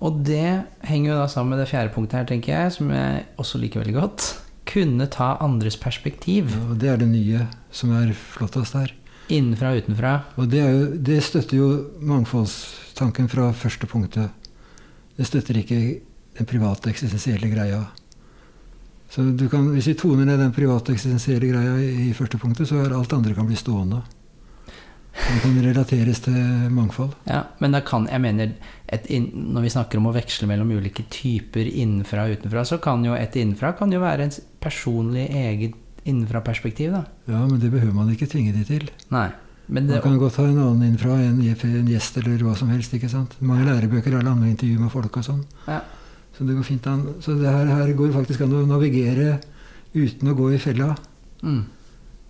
Og 0.00 0.22
det 0.24 0.64
henger 0.88 1.12
jo 1.12 1.18
da 1.18 1.26
sammen 1.28 1.54
med 1.54 1.60
det 1.60 1.68
fjerde 1.70 1.92
punktet 1.92 2.22
her, 2.22 2.28
tenker 2.30 2.54
jeg, 2.54 2.72
som 2.78 2.92
jeg 2.94 3.24
også 3.40 3.60
liker 3.60 3.82
veldig 3.82 3.96
godt. 3.98 4.28
Kunne 4.70 5.08
ta 5.12 5.34
andres 5.44 5.76
perspektiv. 5.80 6.54
Ja, 6.54 6.62
og 6.72 6.80
det 6.80 6.88
er 6.92 7.00
det 7.02 7.10
nye 7.10 7.44
som 7.74 7.92
er 7.96 8.14
flottest 8.16 8.78
her. 8.78 8.94
Innenfra 9.30 9.74
og 9.74 9.84
utenfra. 9.84 10.12
Og 10.40 10.48
det, 10.50 10.62
jo, 10.64 10.86
det 10.96 11.20
støtter 11.22 11.58
jo 11.58 11.70
mangfoldstanken 12.00 13.28
fra 13.30 13.50
første 13.54 13.86
punktet. 13.90 14.32
Det 15.18 15.28
støtter 15.28 15.60
ikke 15.60 15.80
den 16.38 16.48
private 16.48 16.90
eksistensielle 16.90 17.50
greia. 17.52 17.82
Så 19.10 19.26
du 19.36 19.48
kan, 19.50 19.66
hvis 19.74 19.90
vi 19.90 19.98
toner 19.98 20.24
ned 20.24 20.40
den 20.40 20.54
private 20.54 20.94
eksistensielle 20.94 21.50
greia 21.50 21.76
i, 21.82 22.08
i 22.08 22.16
første 22.16 22.38
punktet, 22.40 22.70
så 22.70 22.80
er 22.80 22.94
alt 22.96 23.12
andre 23.12 23.34
kan 23.36 23.48
bli 23.48 23.58
stående. 23.58 24.00
Det 25.30 25.40
kan 25.42 25.56
relateres 25.62 26.20
til 26.24 26.36
mangfold. 26.74 27.12
Ja, 27.26 27.42
men 27.60 27.72
da 27.74 27.80
kan 27.86 28.06
jeg 28.10 28.20
mener 28.22 28.52
Når 28.90 29.62
vi 29.62 29.70
snakker 29.74 29.98
om 30.00 30.06
å 30.10 30.14
veksle 30.14 30.46
mellom 30.50 30.70
ulike 30.74 31.04
typer 31.10 31.66
innenfra 31.68 32.24
og 32.26 32.38
utenfra, 32.38 32.64
så 32.66 32.78
kan 32.82 33.04
jo 33.06 33.14
et 33.14 33.36
innenfra 33.38 33.72
kan 33.78 33.92
jo 33.92 34.00
være 34.02 34.26
en 34.26 34.34
personlig 34.62 35.28
eget 35.30 35.76
innenfra-perspektiv, 36.08 36.94
da. 36.94 37.04
Ja, 37.28 37.44
men 37.46 37.60
det 37.60 37.70
behøver 37.70 37.94
man 37.94 38.10
ikke 38.10 38.26
tvinge 38.30 38.54
de 38.56 38.64
til. 38.66 38.88
Nei. 39.12 39.28
Men 39.70 39.86
Man 39.86 40.02
kan 40.02 40.18
godt 40.18 40.40
ha 40.40 40.44
en 40.48 40.58
annen 40.58 40.82
innenfra, 40.88 41.14
en, 41.22 41.38
en 41.44 41.90
gjest 41.92 42.16
eller 42.18 42.42
hva 42.42 42.56
som 42.58 42.70
helst. 42.72 42.94
ikke 42.96 43.10
sant? 43.12 43.36
Mange 43.38 43.68
lærebøker 43.68 44.16
har 44.16 44.24
lange 44.26 44.48
intervjuer 44.50 44.80
med 44.82 44.90
folk 44.90 45.20
og 45.20 45.26
sånn. 45.26 45.44
Ja. 45.68 45.82
Så 46.34 46.46
det 46.48 46.56
går 46.56 46.66
fint 46.66 46.86
an. 46.90 47.04
Så 47.22 47.36
det 47.38 47.46
her, 47.52 47.68
her 47.70 47.92
går 47.94 48.10
faktisk 48.16 48.42
an 48.46 48.56
å 48.58 48.64
navigere 48.66 49.36
uten 49.94 50.32
å 50.32 50.34
gå 50.38 50.48
i 50.56 50.58
fella. 50.58 50.94
mm, 51.44 51.62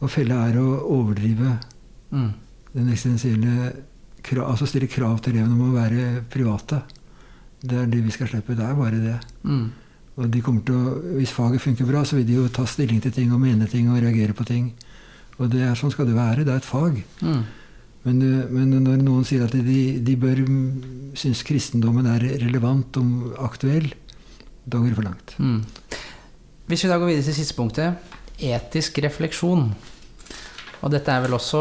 Og 0.03 0.11
fella 0.13 0.43
er 0.51 0.59
å 0.61 0.67
overdrive 0.99 1.55
mm, 2.13 2.31
den 2.75 2.91
eksistensielle 2.93 3.73
Altså 4.21 4.67
stille 4.69 4.85
krav 4.85 5.23
til 5.25 5.33
elevene 5.33 5.55
om 5.57 5.71
å 5.71 5.77
være 5.79 6.21
private. 6.29 6.83
Det 7.65 7.79
er 7.81 7.87
det 7.89 8.03
vi 8.05 8.13
skal 8.13 8.29
slippe. 8.29 8.53
Det 8.53 8.67
er 8.67 8.75
bare 8.77 8.99
det. 9.01 9.15
mm. 9.49 9.63
Og 10.21 10.29
de 10.29 10.43
kommer 10.45 10.61
til 10.67 10.77
å, 10.77 10.99
hvis 11.17 11.33
faget 11.33 11.63
funker 11.65 11.89
bra, 11.89 12.03
så 12.05 12.19
vil 12.19 12.27
de 12.29 12.37
jo 12.37 12.49
ta 12.53 12.67
stilling 12.69 13.01
til 13.01 13.15
ting 13.17 13.33
og 13.33 13.41
mene 13.41 13.69
ting 13.71 13.89
og 13.89 14.03
reagere 14.03 14.37
på 14.37 14.45
ting. 14.45 14.67
Og 15.41 15.49
det 15.49 15.63
er 15.65 15.79
sånn 15.79 15.93
skal 15.95 16.11
det 16.11 16.19
være. 16.19 16.45
Det 16.45 16.53
er 16.53 16.61
et 16.61 16.69
fag. 16.69 16.99
Mm. 17.25 17.41
Men, 18.05 18.21
eh, 18.27 18.51
men 18.53 18.75
når 18.85 19.01
noen 19.01 19.25
sier 19.29 19.47
at 19.47 19.57
de, 19.57 19.81
de 20.05 20.17
bør 20.21 20.43
synes 21.17 21.45
kristendommen 21.47 22.09
er 22.11 22.27
relevant 22.43 23.01
og 23.01 23.39
aktuell, 23.47 23.89
da 24.67 24.79
går 24.81 24.91
det 24.91 24.99
for 24.99 25.09
langt. 25.09 25.35
Mm. 25.41 25.63
Hvis 26.69 26.85
vi 26.85 26.93
da 26.93 27.01
går 27.01 27.15
videre 27.15 27.27
til 27.31 27.39
siste 27.41 27.57
punktet, 27.57 28.13
etisk 28.41 29.01
refleksjon. 29.05 29.71
Og 30.81 30.93
dette 30.93 31.13
er 31.13 31.25
vel 31.25 31.37
også 31.37 31.61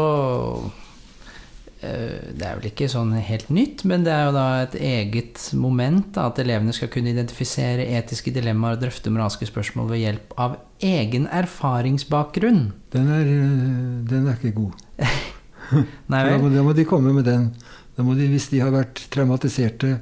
Det 1.80 2.44
er 2.44 2.58
vel 2.58 2.66
ikke 2.68 2.90
sånn 2.92 3.14
helt 3.24 3.48
nytt, 3.48 3.86
men 3.88 4.02
det 4.04 4.12
er 4.12 4.26
jo 4.28 4.34
da 4.36 4.44
et 4.66 4.74
eget 4.76 5.40
moment 5.56 6.10
da, 6.12 6.26
at 6.28 6.38
elevene 6.42 6.74
skal 6.76 6.90
kunne 6.92 7.08
identifisere 7.14 7.86
etiske 7.96 8.34
dilemmaer 8.36 8.76
og 8.76 8.82
drøfte 8.82 9.12
moralske 9.14 9.48
spørsmål 9.48 9.88
ved 9.94 10.02
hjelp 10.02 10.34
av 10.44 10.58
egen 10.84 11.24
erfaringsbakgrunn. 11.40 12.62
Den 12.92 13.08
er, 13.16 13.24
eh, 13.24 14.04
den 14.12 14.28
er 14.28 14.36
ikke 14.36 14.52
god. 14.60 14.76
Nei 16.12 16.20
Da 16.24 16.28
vel? 16.34 16.40
må, 16.42 16.52
da 16.52 16.62
må 16.66 16.76
de 16.76 16.84
komme 16.88 17.14
med 17.16 17.24
den. 17.30 17.50
Da 17.96 18.04
må 18.04 18.14
de, 18.18 18.28
hvis 18.28 18.50
de 18.52 18.60
har 18.60 18.72
vært 18.74 19.06
traumatiserte, 19.14 19.96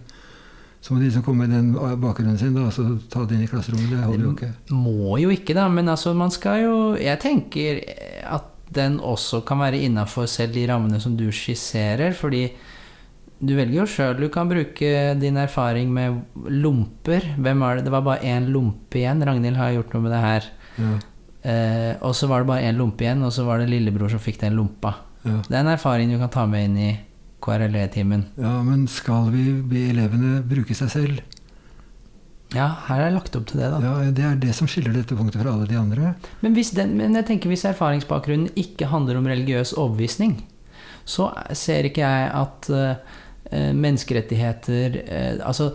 så 0.80 0.94
må 0.94 1.00
de 1.00 1.08
liksom 1.08 1.24
komme 1.26 1.46
med 1.46 1.54
den 1.56 1.72
bakgrunnen 2.00 2.38
sin 2.38 2.54
da, 2.54 2.68
og 2.68 2.74
så 2.74 2.84
ta 3.10 3.24
det 3.26 3.36
inn 3.38 3.46
i 3.46 3.50
klasserommet. 3.50 3.90
Det 3.90 4.02
holder 4.06 4.26
jo 4.28 4.34
ikke. 4.36 4.50
Må 4.74 5.16
jo 5.22 5.32
ikke, 5.34 5.54
da, 5.58 5.66
men 5.72 5.90
altså 5.90 6.14
man 6.14 6.30
skal 6.34 6.62
jo 6.62 6.76
Jeg 6.98 7.18
tenker 7.22 7.80
at 8.34 8.47
den 8.74 8.98
også 9.00 9.40
kan 9.48 9.58
være 9.62 9.80
innafor 9.86 10.26
selv 10.28 10.52
de 10.54 10.66
rammene 10.68 11.00
som 11.00 11.16
du 11.16 11.28
skisserer, 11.32 12.12
fordi 12.16 12.46
du 13.40 13.52
velger 13.54 13.80
jo 13.80 13.86
sjøl. 13.86 14.16
Du 14.20 14.28
kan 14.34 14.48
bruke 14.50 14.90
din 15.20 15.36
erfaring 15.38 15.92
med 15.94 16.18
lomper. 16.50 17.22
Hvem 17.38 17.60
var 17.62 17.76
det? 17.78 17.84
Det 17.86 17.92
var 17.94 18.02
bare 18.02 18.24
én 18.26 18.48
lompe 18.50 18.98
igjen. 18.98 19.22
Ragnhild 19.24 19.56
har 19.56 19.72
gjort 19.76 19.94
noe 19.94 20.02
med 20.02 20.12
det 20.16 20.24
her. 20.24 20.50
Ja, 20.78 20.96
Eh, 21.48 21.94
og 22.02 22.16
så 22.18 22.26
var 22.26 22.42
det 22.42 22.48
bare 22.48 22.66
én 22.66 22.76
lompe 22.76 23.04
igjen, 23.04 23.22
og 23.22 23.30
så 23.32 23.44
var 23.46 23.60
det 23.62 23.68
lillebror 23.70 24.10
som 24.10 24.18
fikk 24.18 24.40
den 24.40 24.56
lompa. 24.58 24.90
ja. 25.24 25.36
Det 25.46 25.54
er 25.54 25.60
en 25.62 25.70
erfaring 25.70 26.10
du 26.10 26.18
kan 26.18 26.28
ta 26.34 26.44
med 26.50 26.64
inn 26.66 26.76
i 26.76 26.88
KRLE-timen. 27.40 28.24
ja, 28.36 28.62
men 28.66 28.86
skal 28.90 29.30
vi 29.30 29.44
be 29.62 29.84
elevene 29.92 30.42
bruke 30.42 30.74
seg 30.74 30.90
selv? 30.90 31.20
Ja, 32.56 32.68
her 32.86 33.02
er 33.02 33.10
det 33.10 33.16
lagt 33.18 33.34
opp 33.36 33.44
til 33.50 33.60
det, 33.60 33.68
da. 33.74 33.78
Ja, 33.84 34.10
Det 34.14 34.24
er 34.24 34.38
det 34.40 34.54
som 34.56 34.68
skiller 34.70 34.94
dette 34.96 35.16
punktet 35.16 35.42
fra 35.42 35.52
alle 35.52 35.68
de 35.68 35.76
andre. 35.76 36.14
Men, 36.40 36.54
hvis 36.56 36.72
den, 36.76 36.94
men 36.96 37.16
jeg 37.18 37.26
tenker 37.28 37.52
hvis 37.52 37.66
erfaringsbakgrunnen 37.68 38.48
ikke 38.56 38.88
handler 38.88 39.20
om 39.20 39.28
religiøs 39.28 39.74
overbevisning, 39.76 40.38
så 41.08 41.28
ser 41.56 41.88
ikke 41.88 42.04
jeg 42.04 42.30
at 42.36 42.70
uh, 42.72 43.18
menneskerettigheter 43.52 44.98
uh, 45.04 45.46
Altså 45.48 45.70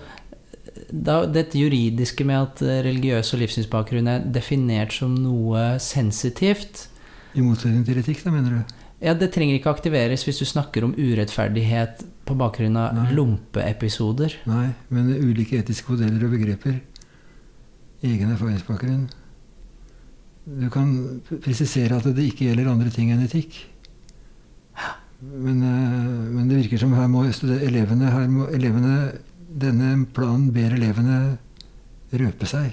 da, 0.90 1.24
dette 1.30 1.58
juridiske 1.58 2.26
med 2.26 2.38
at 2.38 2.62
religiøs 2.86 3.34
og 3.34 3.42
livssynsbakgrunn 3.42 4.10
er 4.10 4.26
definert 4.34 4.94
som 4.94 5.14
noe 5.18 5.76
sensitivt 5.82 6.88
I 7.34 7.42
motsetning 7.46 7.86
til 7.86 8.02
etikk, 8.02 8.22
da, 8.26 8.34
mener 8.34 8.58
du? 8.60 8.76
Ja, 9.04 9.14
Det 9.14 9.32
trenger 9.36 9.58
ikke 9.58 9.74
aktiveres 9.74 10.24
hvis 10.24 10.40
du 10.40 10.46
snakker 10.48 10.86
om 10.88 10.94
urettferdighet 10.96 12.06
på 12.24 12.38
bakgrunn 12.40 12.78
av 12.80 12.96
Nei. 12.96 13.10
lompeepisoder. 13.18 14.38
Nei, 14.48 14.70
men 14.94 15.12
ulike 15.12 15.60
etiske 15.60 15.92
modeller 15.92 16.24
og 16.28 16.38
begreper. 16.38 16.80
Egen 18.04 18.32
erfaringsbakgrunn. 18.32 19.10
Du 20.44 20.68
kan 20.72 20.90
presisere 21.44 22.00
at 22.00 22.08
det 22.16 22.30
ikke 22.30 22.50
gjelder 22.50 22.72
andre 22.72 22.92
ting 22.92 23.12
enn 23.14 23.24
etikk. 23.24 23.60
Men, 25.24 25.62
eh, 25.64 26.32
men 26.36 26.50
det 26.50 26.64
virker 26.66 26.82
som 26.82 26.96
her 26.98 27.08
må 27.08 27.24
elevene, 27.24 28.12
her 28.12 28.28
må 28.28 28.50
elevene 28.52 28.96
Denne 29.54 30.08
planen 30.10 30.48
ber 30.50 30.74
elevene 30.74 31.38
røpe 32.10 32.48
seg 32.50 32.72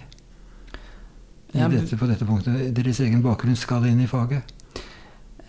dette, 1.52 1.96
på 1.98 2.06
dette 2.08 2.24
punktet. 2.24 2.74
Deres 2.74 3.00
egen 3.04 3.20
bakgrunn 3.22 3.58
skal 3.58 3.84
inn 3.90 4.00
i 4.00 4.08
faget. 4.08 4.48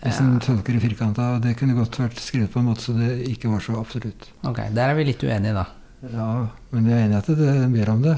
Hvis 0.02 0.18
en 0.18 0.40
tolker 0.42 0.74
det 0.74 0.82
firkanta. 0.82 1.36
Det 1.42 1.54
kunne 1.58 1.76
godt 1.78 2.00
vært 2.00 2.18
skrevet 2.18 2.50
på 2.50 2.58
en 2.58 2.68
måte 2.72 2.88
så 2.88 2.96
det 2.96 3.12
ikke 3.30 3.52
var 3.52 3.62
så 3.62 3.76
absolutt. 3.78 4.26
Ok, 4.42 4.64
der 4.74 4.90
er 4.90 4.98
vi 4.98 5.06
litt 5.06 5.22
uenige, 5.22 5.54
da. 5.54 5.68
Ja, 6.10 6.28
men 6.72 6.88
vi 6.88 6.94
er 6.94 7.04
enige 7.04 7.20
at 7.22 7.30
det 7.38 7.54
ber 7.70 7.92
om 7.92 8.02
det. 8.02 8.16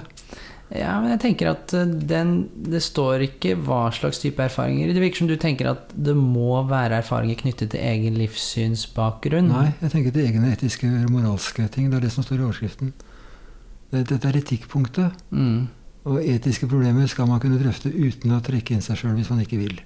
Ja, 0.72 0.94
men 1.02 1.12
jeg 1.12 1.20
tenker 1.22 1.50
at 1.52 1.74
eh, 1.76 1.90
den, 2.08 2.32
det 2.66 2.80
står 2.82 3.26
ikke 3.26 3.52
hva 3.66 3.82
slags 3.94 4.22
type 4.22 4.42
erfaringer. 4.42 4.94
Det 4.96 5.02
virker 5.02 5.22
som 5.22 5.28
du 5.30 5.36
tenker 5.40 5.68
at 5.74 5.92
det 5.92 6.16
må 6.16 6.62
være 6.70 7.02
erfaringer 7.02 7.38
knyttet 7.42 7.74
til 7.74 7.84
egen 7.84 8.16
livssynsbakgrunn. 8.18 9.52
Nei, 9.52 9.68
jeg 9.84 9.92
tenker 9.92 10.14
til 10.14 10.24
egne 10.24 10.54
etiske 10.56 10.88
og 10.88 11.12
moralske 11.12 11.68
ting. 11.74 11.92
Det 11.92 12.00
er 12.00 12.08
det 12.08 12.14
som 12.16 12.26
står 12.26 12.40
i 12.40 12.46
overskriften. 12.48 12.94
Dette 13.94 14.18
er 14.26 14.40
etikkpunktet. 14.40 15.24
Mm. 15.30 15.66
Og 16.08 16.24
etiske 16.24 16.66
problemer 16.68 17.06
skal 17.12 17.28
man 17.28 17.40
kunne 17.44 17.60
drøfte 17.60 17.92
uten 17.92 18.34
å 18.34 18.42
trekke 18.44 18.74
inn 18.74 18.82
seg 18.84 18.98
sjøl 18.98 19.14
hvis 19.18 19.30
man 19.32 19.44
ikke 19.44 19.60
vil. 19.60 19.78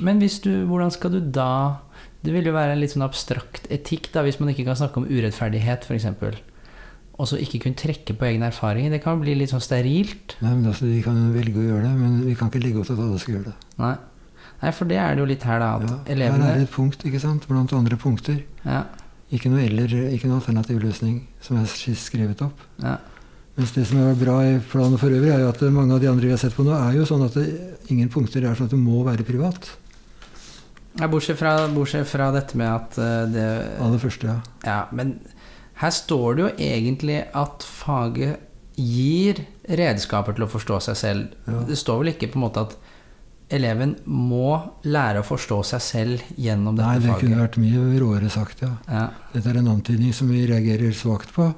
Men 0.00 0.18
hvis 0.20 0.40
du, 0.44 0.50
hvordan 0.68 0.90
skal 0.92 1.14
du 1.14 1.20
da 1.32 1.78
Det 2.24 2.32
vil 2.34 2.44
jo 2.48 2.52
være 2.52 2.74
en 2.74 2.80
litt 2.82 2.90
sånn 2.92 3.04
abstrakt 3.06 3.68
etikk, 3.70 4.08
da, 4.12 4.22
hvis 4.26 4.40
man 4.40 4.50
ikke 4.50 4.64
kan 4.66 4.76
snakke 4.76 4.98
om 4.98 5.06
urettferdighet, 5.06 5.84
f.eks. 5.86 6.06
Og 7.16 7.28
så 7.30 7.38
ikke 7.40 7.60
kunne 7.64 7.78
trekke 7.78 8.16
på 8.18 8.26
egne 8.28 8.50
erfaringer. 8.50 8.90
Det 8.92 9.00
kan 9.04 9.20
bli 9.22 9.36
litt 9.38 9.52
sånn 9.52 9.62
sterilt. 9.62 10.34
Nei, 10.42 10.50
men 10.52 10.66
altså, 10.72 10.88
Vi 10.90 10.98
kan 11.04 11.20
velge 11.32 11.62
å 11.62 11.68
gjøre 11.68 11.84
det, 11.86 11.94
men 11.96 12.18
vi 12.26 12.34
kan 12.36 12.50
ikke 12.50 12.60
legge 12.64 12.82
opp 12.82 12.88
til 12.90 12.98
at 12.98 13.04
alle 13.06 13.20
skal 13.22 13.34
gjøre 13.36 13.52
det. 13.52 13.54
Nei. 13.80 13.94
Nei, 14.62 14.72
for 14.72 14.88
det 14.90 14.98
er 15.00 15.14
det 15.14 15.22
jo 15.22 15.28
litt 15.30 15.46
her, 15.46 15.62
da. 15.62 15.70
At 15.76 15.86
Ja, 16.10 16.28
her 16.32 16.44
er 16.50 16.62
et 16.64 16.72
punkt 16.74 17.04
ikke 17.06 17.20
sant, 17.22 17.46
blant 17.48 17.72
andre 17.76 17.96
punkter. 18.00 18.42
ja, 18.64 18.82
Ikke 19.32 19.50
noe 19.50 19.62
eller, 19.64 19.90
ikke 20.14 20.28
noe 20.28 20.40
alternativ 20.40 20.82
løsning 20.82 21.26
som 21.40 21.56
er 21.62 21.66
skrevet 21.66 22.42
opp. 22.42 22.58
ja. 22.82 22.98
Mens 23.56 23.72
det 23.72 23.86
som 23.88 24.02
er 24.02 24.18
bra 24.20 24.36
i 24.44 24.58
planen 24.70 25.00
for 25.00 25.12
øvrig, 25.12 25.32
er 25.32 25.40
jo 25.40 25.48
at 25.48 25.62
mange 25.72 25.96
av 25.96 26.02
de 26.02 26.10
andre 26.10 26.28
vi 26.28 26.34
har 26.34 26.40
sett 26.40 26.56
på 26.56 26.64
nå, 26.66 26.74
er 26.76 26.98
jo 26.98 27.06
sånn 27.08 27.24
at 27.24 27.38
det, 27.38 27.46
ingen 27.92 28.10
punkter 28.12 28.44
er 28.44 28.56
sånn 28.56 28.68
at 28.68 28.74
det 28.74 28.80
må 28.80 29.00
være 29.06 29.24
privat. 29.24 29.70
Ja, 30.96 31.08
bortsett, 31.12 31.38
fra, 31.40 31.54
bortsett 31.72 32.08
fra 32.08 32.30
dette 32.32 32.56
med 32.56 32.68
at 32.72 32.98
eh, 33.00 33.22
det 33.32 33.46
Aller 33.84 34.00
første, 34.00 34.28
ja. 34.32 34.36
Ja, 34.64 34.78
men 34.96 35.18
her 35.80 35.92
står 35.92 36.36
det 36.36 36.44
jo 36.44 36.50
egentlig 36.68 37.18
at 37.36 37.64
faget 37.68 38.44
gir 38.76 39.42
redskaper 39.80 40.36
til 40.36 40.46
å 40.46 40.50
forstå 40.52 40.80
seg 40.88 41.00
selv. 41.00 41.34
Ja. 41.48 41.62
Det 41.68 41.76
står 41.80 42.02
vel 42.02 42.12
ikke 42.12 42.30
på 42.32 42.40
en 42.40 42.44
måte 42.46 42.64
at 42.64 42.76
eleven 43.56 43.94
må 44.08 44.56
lære 44.88 45.22
å 45.22 45.26
forstå 45.26 45.60
seg 45.68 45.84
selv 45.84 46.32
gjennom 46.36 46.76
dette 46.76 46.88
faget? 46.88 47.00
Nei, 47.00 47.04
det 47.04 47.12
faget. 47.12 47.24
kunne 47.24 47.44
vært 47.44 47.60
mye 47.62 48.00
råere 48.02 48.32
sagt, 48.32 48.64
ja. 48.64 48.72
Ja. 48.90 49.06
Dette 49.32 49.52
er 49.52 49.60
en 49.60 49.72
antydning 49.76 50.16
som 50.16 50.32
vi 50.32 50.44
reagerer 50.48 50.96
svakt 50.96 51.32
på. 51.36 51.52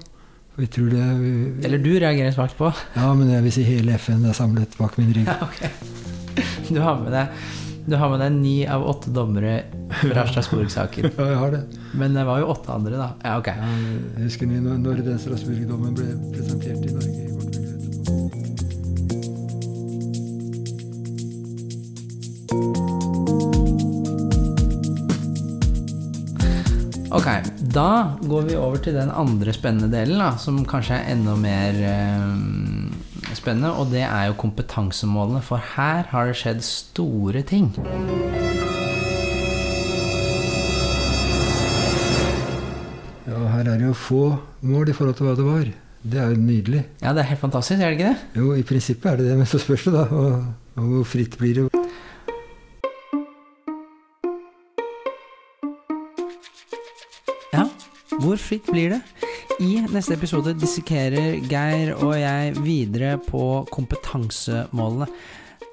Vi 0.58 0.66
tror 0.66 0.90
det 0.90 1.66
Eller 1.66 1.78
du 1.78 1.92
reagerer 2.00 2.32
svakt 2.34 2.56
på. 2.58 2.72
Ja, 2.96 3.12
men 3.14 3.30
jeg 3.30 3.44
vil 3.46 3.54
si 3.54 3.62
hele 3.66 3.94
FN 3.98 4.24
er 4.26 4.34
samlet 4.34 4.74
bak 4.78 4.98
min 4.98 5.14
rygg. 5.14 5.30
Ja, 5.30 5.38
ok. 5.46 5.60
Du 6.68 6.80
har 6.82 7.00
med 7.00 7.14
deg 7.14 7.26
du 7.88 7.94
har 7.96 8.10
med 8.12 8.20
deg 8.20 8.34
ni 8.36 8.66
av 8.68 8.82
åtte 8.84 9.08
dommere 9.16 9.62
fra 10.02 10.26
Strasbourg-saken. 10.28 11.06
Ja, 11.16 11.28
jeg 11.30 11.38
har 11.40 11.54
det. 11.54 11.62
Men 11.96 12.12
det 12.12 12.26
var 12.28 12.42
jo 12.42 12.50
åtte 12.52 12.74
andre, 12.74 12.98
da. 13.00 13.06
Ja, 13.24 13.38
ok. 13.40 13.48
Ja, 13.48 13.70
jeg 14.18 14.26
husker 14.26 14.50
ni 14.50 14.60
når, 14.60 14.76
når 14.82 15.00
den 15.06 15.22
Strasbourg-dommen 15.22 15.96
ble 15.96 16.10
presentert 16.34 16.84
i 16.84 16.92
Norge 16.92 17.14
i 17.14 17.24
etterpå. 17.24 17.38
Ok, 27.16 27.24
da 27.78 28.18
går 28.26 28.48
vi 28.48 28.56
over 28.58 28.80
til 28.82 28.96
den 28.96 29.10
andre 29.14 29.52
spennende 29.54 29.90
delen, 29.92 30.18
da, 30.18 30.32
som 30.40 30.64
kanskje 30.66 30.96
er 30.98 31.12
enda 31.12 31.36
mer 31.38 31.76
eh, 31.86 33.34
spennende, 33.38 33.70
og 33.70 33.92
det 33.92 34.02
er 34.02 34.28
jo 34.30 34.38
kompetansemålene. 34.40 35.42
For 35.46 35.62
her 35.76 36.08
har 36.10 36.26
det 36.26 36.38
skjedd 36.40 36.64
store 36.66 37.44
ting. 37.46 37.70
Ja, 43.28 43.44
her 43.54 43.62
er 43.62 43.76
det 43.76 43.86
jo 43.86 43.94
få 43.94 44.22
mål 44.66 44.90
i 44.90 44.96
forhold 44.96 45.18
til 45.20 45.28
hva 45.28 45.38
det 45.38 45.46
var. 45.46 45.74
Det 46.08 46.22
er 46.22 46.32
jo 46.32 46.40
nydelig. 46.40 46.86
Ja, 47.02 47.12
det 47.12 47.22
er 47.22 47.30
helt 47.34 47.46
fantastisk, 47.46 47.78
er 47.78 47.92
det 47.92 47.98
ikke 48.00 48.14
det? 48.14 48.40
Jo, 48.42 48.54
i 48.58 48.66
prinsippet 48.66 49.12
er 49.12 49.20
det 49.20 49.30
det, 49.30 49.38
men 49.38 49.50
så 49.50 49.62
spørs 49.62 49.86
det 49.86 49.94
da. 50.00 50.08
Og, 50.08 50.48
og 50.78 50.94
hvor 50.96 51.12
fritt 51.14 51.38
blir 51.38 51.62
det? 51.62 51.77
Hvor 58.22 58.38
fritt 58.40 58.66
blir 58.70 58.96
det? 58.96 59.00
I 59.62 59.80
neste 59.90 60.14
episode 60.14 60.54
dissekerer 60.58 61.38
Geir 61.50 61.94
og 61.96 62.14
jeg 62.18 62.54
videre 62.62 63.18
på 63.22 63.64
kompetansemålene. 63.74 65.08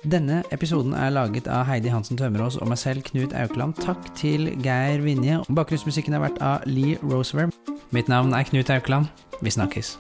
Denne 0.06 0.44
episoden 0.54 0.94
er 0.94 1.14
laget 1.14 1.48
av 1.50 1.64
Heidi 1.66 1.90
Hansen 1.90 2.18
Tømmerås 2.20 2.60
og 2.62 2.70
meg 2.70 2.78
selv, 2.78 3.02
Knut 3.08 3.34
Aukland. 3.34 3.74
Takk 3.82 4.12
til 4.18 4.52
Geir 4.62 5.02
Vinje. 5.02 5.40
Bakgrunnsmusikken 5.50 6.14
har 6.14 6.28
vært 6.28 6.42
av 6.46 6.68
Lee 6.70 7.00
Roosevelt. 7.02 7.58
Mitt 7.96 8.12
navn 8.12 8.36
er 8.38 8.46
Knut 8.46 8.70
Aukland. 8.70 9.10
Vi 9.42 9.54
snakkes. 9.58 9.96